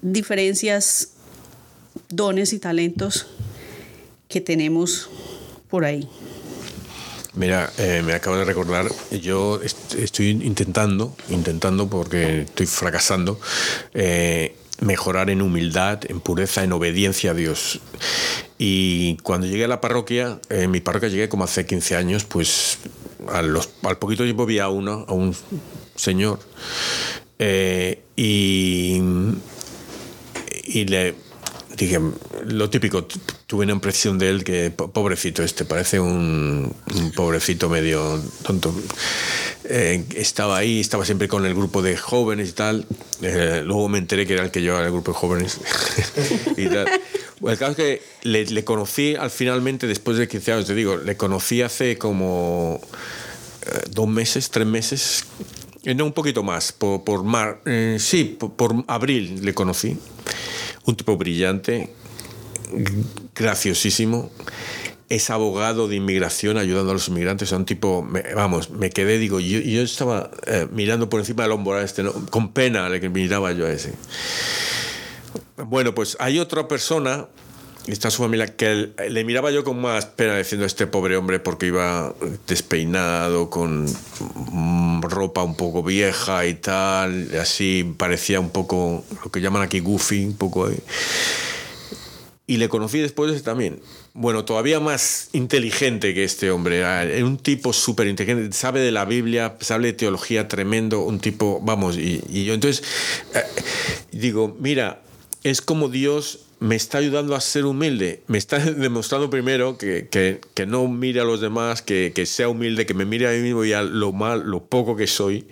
[0.00, 1.10] diferencias,
[2.08, 3.26] dones y talentos
[4.28, 5.08] que tenemos
[5.68, 6.08] por ahí.
[7.34, 8.88] Mira, eh, me acabo de recordar,
[9.22, 13.38] yo est- estoy intentando, intentando porque estoy fracasando,
[13.94, 17.80] eh, mejorar en humildad, en pureza, en obediencia a Dios.
[18.58, 22.24] Y cuando llegué a la parroquia, eh, en mi parroquia llegué como hace 15 años,
[22.24, 22.78] pues
[23.30, 23.52] al
[23.98, 25.36] poquito tiempo vi a uno, a un
[25.94, 26.40] señor,
[27.38, 29.00] eh, y
[30.64, 31.14] y le
[31.86, 32.00] dije
[32.46, 36.74] lo típico tu- tuve una impresión de él que po- pobrecito este parece un,
[37.14, 38.74] pobrecito medio tonto.
[39.64, 42.86] Eh, estaba ahí estaba siempre con el grupo de jóvenes y tal.
[43.22, 45.58] Eh, luego me enteré que era el que llevaba el grupo de jóvenes.
[47.40, 50.96] Bueno, el caso es que le, conocí al finalmente después de 15 años te digo
[50.96, 52.80] le conocí hace como
[53.64, 55.24] eh, dos meses, tres meses,
[55.84, 57.60] no un poquito más, por, mar,
[57.98, 59.96] sí, por abril le conocí.
[60.88, 61.90] Un tipo brillante,
[63.34, 64.30] graciosísimo,
[65.10, 68.90] es abogado de inmigración ayudando a los inmigrantes, o sea, un tipo, me- vamos, me
[68.90, 72.12] quedé, digo, yo, yo estaba eh, mirando por encima del hombro a este, ¿no?
[72.30, 73.92] con pena le que miraba yo a ese.
[75.56, 77.26] Bueno, pues hay otra persona,
[77.92, 81.66] está su familia, que le miraba yo con más pena diciendo este pobre hombre porque
[81.66, 82.14] iba
[82.46, 83.86] despeinado, con
[85.02, 90.24] ropa un poco vieja y tal, así parecía un poco lo que llaman aquí goofy,
[90.24, 90.78] un poco ahí.
[92.46, 93.80] Y le conocí después también.
[94.14, 96.78] Bueno, todavía más inteligente que este hombre.
[96.78, 98.56] Era era un tipo súper inteligente.
[98.56, 101.00] Sabe de la Biblia, sabe de teología tremendo.
[101.00, 102.82] Un tipo, vamos, y, y yo entonces
[103.34, 103.42] eh,
[104.12, 105.02] digo, mira,
[105.44, 108.22] es como Dios me está ayudando a ser humilde.
[108.26, 112.48] Me está demostrando primero que, que, que no mire a los demás, que, que sea
[112.48, 115.46] humilde, que me mire a mí mismo y a lo mal, lo poco que soy.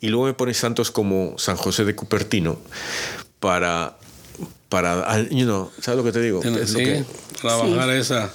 [0.00, 2.58] Y luego me pone santos como San José de Cupertino
[3.40, 3.98] para
[4.68, 6.40] para, you know, ¿sabes lo que te digo?
[6.40, 7.04] Tienes Es lo sí, que-
[7.42, 8.32] trabajar esa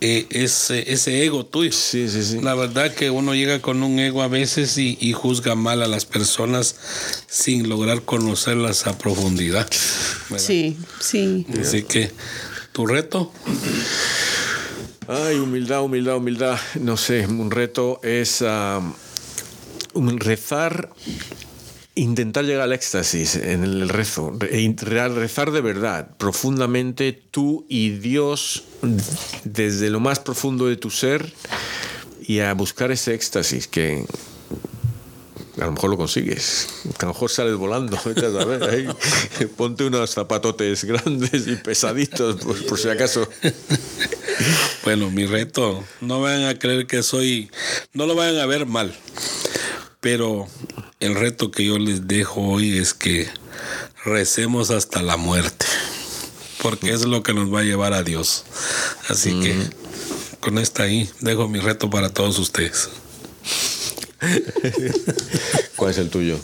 [0.00, 1.72] eh, ese, ese ego tuyo.
[1.72, 2.40] Sí, sí, sí.
[2.40, 5.86] La verdad que uno llega con un ego a veces y, y juzga mal a
[5.86, 6.76] las personas
[7.28, 9.68] sin lograr conocerlas a profundidad.
[10.30, 10.46] ¿verdad?
[10.46, 11.46] Sí, sí.
[11.60, 12.10] Así que
[12.72, 13.32] tu reto,
[15.08, 16.58] Ay, humildad, humildad, humildad.
[16.80, 18.80] No sé, un reto es ah,
[19.94, 20.90] un rezar,
[21.96, 27.66] intentar llegar al éxtasis en el rezo, re- e re- rezar de verdad, profundamente tú
[27.68, 28.62] y Dios
[29.44, 31.32] desde lo más profundo de tu ser
[32.26, 34.04] y a buscar ese éxtasis que
[35.58, 36.68] a lo mejor lo consigues,
[36.98, 37.98] a lo mejor sales volando,
[39.56, 43.26] ponte unos zapatotes grandes y pesaditos por, por si acaso.
[44.84, 47.50] bueno, mi reto, no vayan a creer que soy,
[47.94, 48.94] no lo vayan a ver mal,
[50.00, 50.46] pero
[51.00, 53.28] el reto que yo les dejo hoy es que
[54.04, 55.66] recemos hasta la muerte,
[56.62, 58.44] porque es lo que nos va a llevar a Dios.
[59.08, 59.54] Así que
[60.40, 62.88] con esta ahí dejo mi reto para todos ustedes.
[65.76, 66.38] ¿Cuál es el tuyo?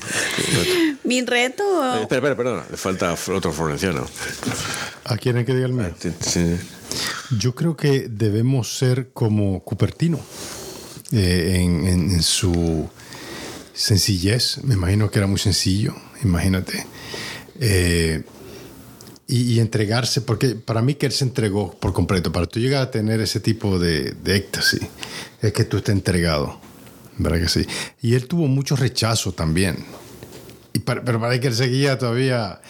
[1.04, 1.62] Mi reto,
[1.96, 2.64] Eh, espera, espera, perdona.
[2.70, 4.06] Le falta otro florenciano.
[5.04, 5.94] ¿A quieren que diga el mío?
[6.20, 6.56] Sí.
[7.38, 10.20] Yo creo que debemos ser como Cupertino
[11.12, 12.88] eh, en, en- en su
[13.86, 14.58] sencillez.
[14.64, 16.86] Me imagino que era muy sencillo, imagínate.
[17.60, 18.22] Eh,
[19.26, 22.30] y, y entregarse, porque para mí que él se entregó por completo.
[22.32, 24.80] Para tú llegar a tener ese tipo de, de éxtasis,
[25.40, 26.60] es que tú estés entregado.
[27.18, 27.66] ¿Verdad que sí?
[28.00, 29.76] Y él tuvo mucho rechazo también.
[30.72, 32.60] Y para- pero para que él seguía todavía.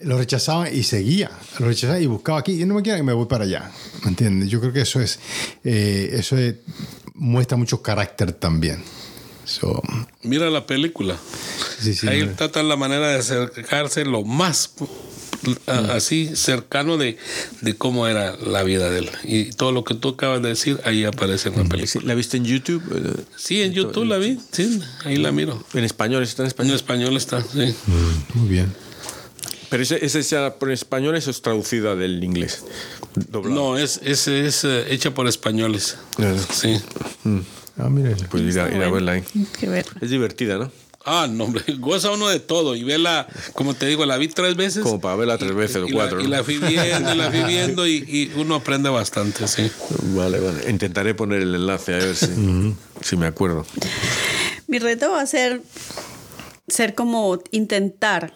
[0.00, 1.30] Lo rechazaban y seguía.
[1.58, 2.60] Lo rechazaban y buscaba aquí.
[2.60, 3.70] Y no me quieren, me voy para allá.
[4.02, 4.50] ¿Me entiendes?
[4.50, 5.18] Yo creo que eso es.
[5.64, 6.56] eh, eso es-
[7.14, 8.82] muestra mucho carácter también.
[9.44, 9.82] So,
[10.22, 11.16] Mira la película.
[11.80, 14.70] sí, sí, Ahí tratan la manera de acercarse lo más
[15.66, 17.18] a- así cercano de,
[17.60, 19.10] de cómo era la vida de él.
[19.24, 22.04] Y todo lo que tú acabas de decir, ahí aparece en la película.
[22.06, 22.82] ¿La viste en YouTube?
[23.36, 25.62] Sí, en YouTube la vi, sí, ahí la miro.
[25.74, 26.74] En español, está en En español.
[26.76, 27.74] español está, sí.
[27.86, 28.72] Mm, muy bien.
[29.68, 32.64] Pero ese, ese ya por español, eso es traducida del inglés.
[33.30, 33.54] Doblado.
[33.72, 35.96] No, es, es, es eh, hecha por españoles.
[36.18, 36.76] Eh, Sí.
[37.76, 38.16] Ah, mira.
[38.30, 39.24] Pues ir a, ir a verla ahí.
[39.62, 39.86] ver.
[40.00, 40.70] Es divertida, ¿no?
[41.06, 42.76] Ah, no, hombre, goza uno de todo.
[42.76, 44.82] Y vela, como te digo, la vi tres veces.
[44.82, 46.18] Como para verla tres veces o y cuatro.
[46.18, 46.28] La, ¿no?
[46.28, 49.70] y la fui viendo, y la fui viendo, y, y uno aprende bastante, sí.
[50.14, 50.70] Vale, vale.
[50.70, 53.66] Intentaré poner el enlace a ver si, si me acuerdo.
[54.66, 55.60] Mi reto va a ser
[56.68, 58.32] ser como intentar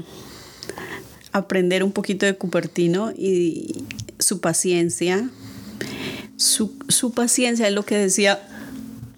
[1.33, 3.85] aprender un poquito de Cupertino y
[4.19, 5.31] su paciencia.
[6.37, 8.41] Su, su paciencia es lo que decía,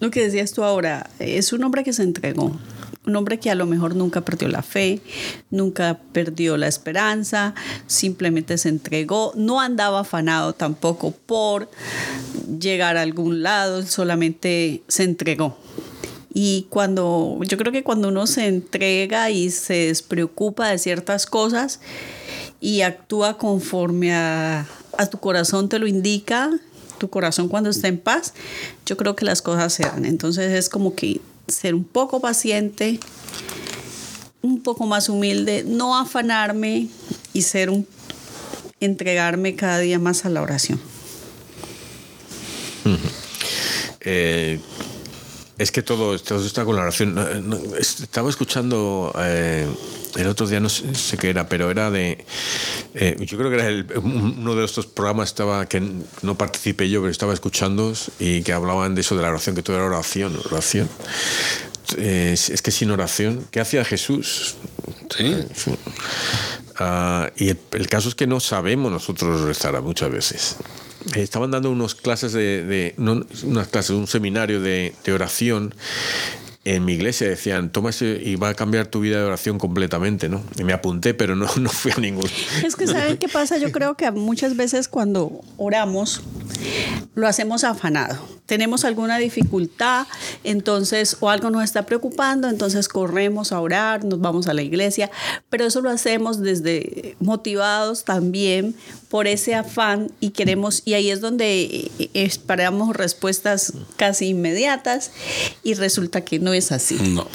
[0.01, 1.09] lo que decías tú ahora.
[1.19, 2.59] Es un hombre que se entregó.
[3.05, 4.99] Un hombre que a lo mejor nunca perdió la fe,
[5.49, 7.55] nunca perdió la esperanza,
[7.87, 11.69] simplemente se entregó, no andaba afanado tampoco por
[12.59, 15.57] llegar a algún lado, solamente se entregó.
[16.31, 21.79] Y cuando, yo creo que cuando uno se entrega y se despreocupa de ciertas cosas
[22.59, 26.51] y actúa conforme a, a tu corazón te lo indica,
[27.01, 28.33] tu corazón cuando está en paz,
[28.85, 30.05] yo creo que las cosas se dan.
[30.05, 32.99] Entonces es como que ser un poco paciente,
[34.43, 36.89] un poco más humilde, no afanarme
[37.33, 37.87] y ser un
[38.79, 40.79] entregarme cada día más a la oración.
[44.01, 44.59] Eh,
[45.57, 47.17] es que todo, todo está con la oración.
[47.79, 49.67] Estaba escuchando eh,
[50.15, 52.25] el otro día, no sé, qué era, pero era de.
[52.93, 55.81] Eh, yo creo que era uno de estos programas estaba que
[56.21, 59.63] no participé yo, pero estaba escuchando y que hablaban de eso de la oración, que
[59.63, 60.89] todo era oración, oración.
[61.97, 64.55] es que sin oración, ¿qué hacía Jesús?
[65.15, 65.35] Sí.
[66.77, 70.55] Ah, y el, caso es que no sabemos nosotros rezar muchas veces.
[71.15, 75.73] Estaban dando unas clases de, unas clases, un seminario de, de oración
[76.63, 80.43] en mi iglesia decían, toma y va a cambiar tu vida de oración completamente, ¿no?
[80.57, 82.29] Y me apunté, pero no, no fui a ningún.
[82.63, 83.57] Es que, ¿saben qué pasa?
[83.57, 86.21] Yo creo que muchas veces cuando oramos,
[87.15, 88.19] lo hacemos afanado.
[88.45, 90.07] Tenemos alguna dificultad,
[90.43, 95.09] entonces, o algo nos está preocupando, entonces corremos a orar, nos vamos a la iglesia,
[95.49, 98.75] pero eso lo hacemos desde motivados también
[99.09, 105.11] por ese afán y queremos, y ahí es donde esperamos respuestas casi inmediatas
[105.63, 106.95] y resulta que no es así.
[106.95, 107.27] No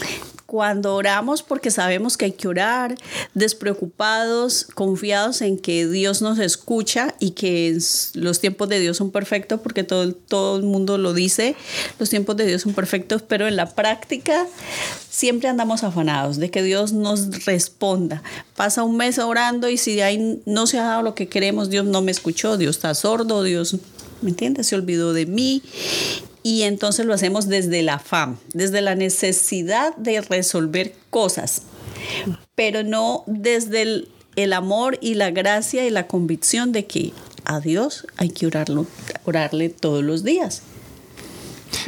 [0.47, 2.95] cuando oramos porque sabemos que hay que orar,
[3.35, 7.77] despreocupados, confiados en que Dios nos escucha y que
[8.15, 11.57] los tiempos de Dios son perfectos, porque todo, todo el mundo lo dice,
[11.99, 14.47] los tiempos de Dios son perfectos, pero en la práctica
[15.11, 18.23] siempre andamos afanados de que Dios nos responda.
[18.55, 21.87] Pasa un mes orando y si ahí no se ha dado lo que queremos, Dios
[21.87, 23.77] no me escuchó, Dios está sordo, Dios,
[24.23, 24.69] ¿me entiendes?
[24.69, 25.63] Se olvidó de mí
[26.47, 31.63] y entonces lo hacemos desde la afán, desde la necesidad de resolver cosas,
[32.55, 34.05] pero no desde
[34.37, 37.13] el, amor y la gracia y la convicción de que
[37.45, 38.87] a Dios hay que orarlo,
[39.25, 40.63] orarle todos los días.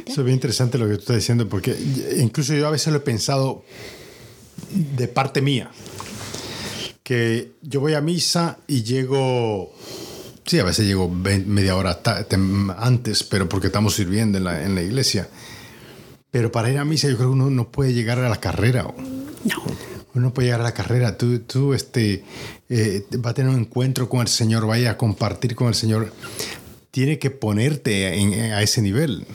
[0.04, 1.76] Eso es bien interesante lo que tú estás diciendo, porque
[2.18, 3.62] incluso yo a veces lo he pensado
[4.72, 5.70] de parte mía,
[7.04, 9.72] que yo voy a misa y llego
[10.48, 12.00] Sí, a veces llego media hora
[12.78, 15.28] antes, pero porque estamos sirviendo en la, en la, iglesia.
[16.30, 18.84] Pero para ir a misa yo creo que uno no puede llegar a la carrera.
[19.44, 19.62] No.
[20.14, 21.18] Uno puede llegar a la carrera.
[21.18, 22.24] Tú, tú este,
[22.70, 26.14] eh, va a tener un encuentro con el Señor, vaya a compartir con el Señor.
[26.90, 29.26] Tiene que ponerte a ese nivel.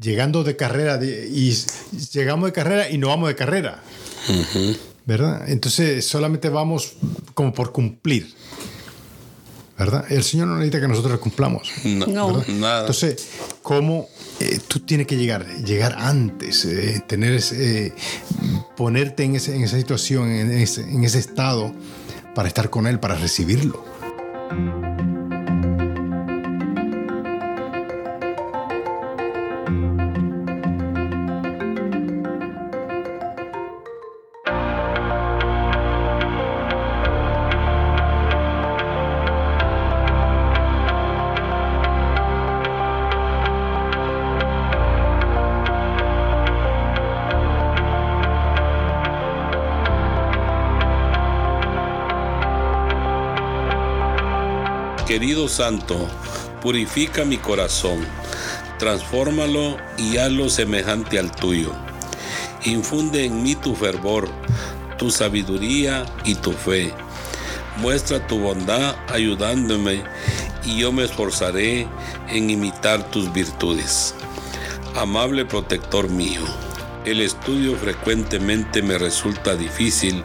[0.00, 1.54] Llegando de carrera y
[2.12, 3.82] llegamos de carrera y no vamos de carrera.
[5.04, 5.46] ¿Verdad?
[5.46, 6.94] Entonces solamente vamos
[7.34, 8.34] como por cumplir.
[9.78, 10.04] ¿Verdad?
[10.10, 11.70] El Señor no necesita que nosotros cumplamos.
[11.84, 12.80] No, nada.
[12.80, 13.28] Entonces,
[13.62, 14.08] ¿cómo
[14.40, 15.46] eh, tú tienes que llegar?
[15.64, 17.92] Llegar antes, eh, tener eh,
[18.76, 21.74] ponerte en, ese, en, esa situación, en ese, en ese estado,
[22.34, 23.84] para estar con Él, para recibirlo.
[55.26, 56.08] Querido Santo,
[56.62, 57.98] purifica mi corazón,
[58.78, 61.72] transfórmalo y hazlo semejante al tuyo.
[62.64, 64.28] Infunde en mí tu fervor,
[64.98, 66.94] tu sabiduría y tu fe.
[67.78, 70.04] Muestra tu bondad ayudándome
[70.64, 71.88] y yo me esforzaré
[72.28, 74.14] en imitar tus virtudes.
[74.94, 76.42] Amable protector mío,
[77.04, 80.22] el estudio frecuentemente me resulta difícil,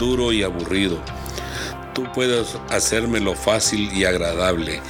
[0.00, 0.98] duro y aburrido
[2.02, 4.80] tú puedes hacérmelo fácil y agradable.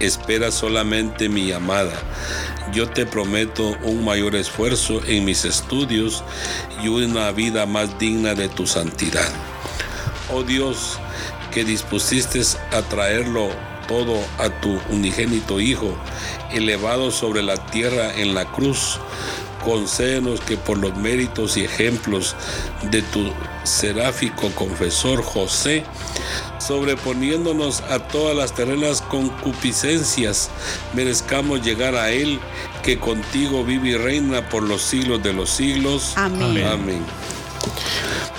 [0.00, 1.92] Espera solamente mi llamada.
[2.72, 6.24] Yo te prometo un mayor esfuerzo en mis estudios
[6.82, 9.28] y una vida más digna de tu santidad.
[10.32, 10.98] Oh Dios,
[11.52, 12.40] que dispusiste
[12.72, 13.50] a traerlo
[13.86, 15.96] todo a tu unigénito Hijo,
[16.52, 19.00] elevado sobre la tierra en la cruz,
[19.64, 22.34] concédenos que por los méritos y ejemplos
[22.90, 23.32] de tu
[23.64, 25.84] seráfico confesor José,
[26.58, 30.50] sobreponiéndonos a todas las terrenas concupiscencias,
[30.94, 32.40] merezcamos llegar a Él,
[32.82, 36.14] que contigo vive y reina por los siglos de los siglos.
[36.16, 36.66] Amén.
[36.66, 37.04] Amén.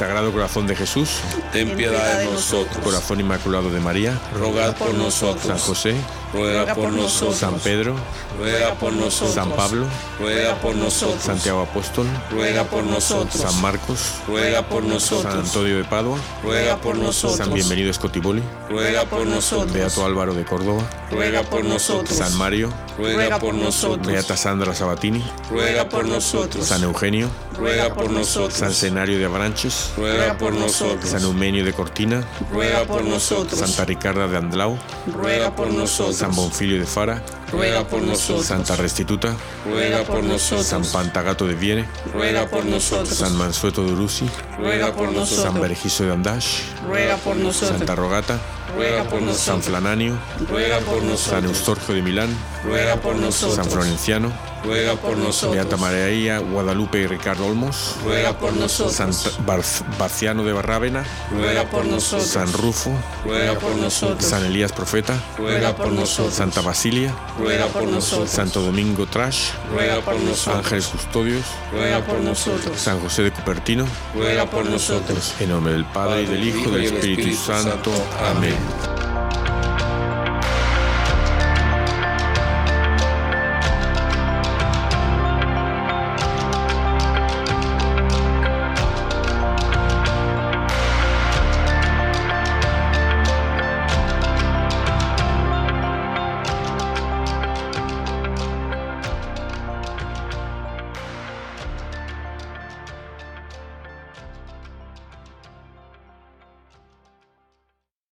[0.00, 1.20] Sagrado Corazón de Jesús,
[1.52, 2.78] Ten piedad de nosotros.
[2.82, 5.60] Corazón Inmaculado de María, Rogad por San nosotros.
[5.60, 5.94] José,
[6.32, 7.36] Ruega por nosotros.
[7.36, 7.96] San Pedro,
[8.38, 9.34] Ruega por nosotros.
[9.34, 9.84] San Pablo,
[10.18, 11.22] Ruega por nosotros.
[11.22, 13.42] Santiago Apóstol, Ruega por nosotros.
[13.42, 15.34] San Marcos, Ruega por San nosotros.
[15.34, 17.36] Antonio de Padua, Ruega por nosotros.
[17.36, 19.72] San Bienvenido Scotiboli, Ruega por nosotros.
[19.72, 22.16] Beato Álvaro de Córdoba, Ruega por nosotros.
[22.16, 24.06] San Mario, Ruega por nosotros.
[24.06, 26.64] Beata Sandra Sabatini, Ruega por nosotros.
[26.66, 27.28] San Eugenio,
[27.58, 28.76] Ruega por San nosotros.
[28.76, 31.10] Senario de Abranches, Ruega por nosotros.
[31.10, 33.58] San Eumenio de Cortina, Ruega por nosotros.
[33.58, 36.16] Santa Ricarda de Andlau, Ruega por nosotros.
[36.16, 37.22] San Bonfilio de Fara,
[37.52, 38.46] Ruega por nosotros.
[38.46, 39.34] Santa Restituta,
[39.64, 40.66] Ruega por nosotros.
[40.66, 43.08] San Pantagato de Viene, Ruega por nosotros.
[43.08, 44.28] San Mansueto de Urusi,
[44.58, 45.60] Ruega por San nosotros.
[45.60, 47.78] Bergiso de Andash, Ruega por nosotros.
[47.78, 48.38] Santa Rogata,
[48.76, 49.64] Ruega por San nosotros.
[49.64, 51.44] Flananio, Ruega por San nosotros.
[51.44, 53.56] Eustorgio de Milán, Ruega por nosotros.
[53.56, 54.32] San Florenciano,
[54.62, 55.54] Ruega por nosotros.
[55.54, 58.94] Beata María Guadalupe y Ricardo Olmos, Ruega por nosotros.
[58.94, 59.10] San
[59.46, 59.62] Bar-
[59.98, 62.28] Barciano de Barrávena, Ruega por nosotros.
[62.28, 62.92] San Rufo,
[63.24, 64.24] Ruega por nosotros.
[64.24, 66.34] San Elías Profeta, Ruega por nosotros.
[66.34, 68.30] Santa Basilia, Ruega por nosotros.
[68.30, 70.64] Santo Domingo Trash, Ruega por nosotros.
[70.64, 72.78] Ángeles Custodios, Ruega por nosotros.
[72.78, 75.34] San José de Cupertino, Ruega por nosotros.
[75.40, 77.90] en nombre del Padre y del Hijo y del Espíritu Santo.
[78.30, 78.56] Amén.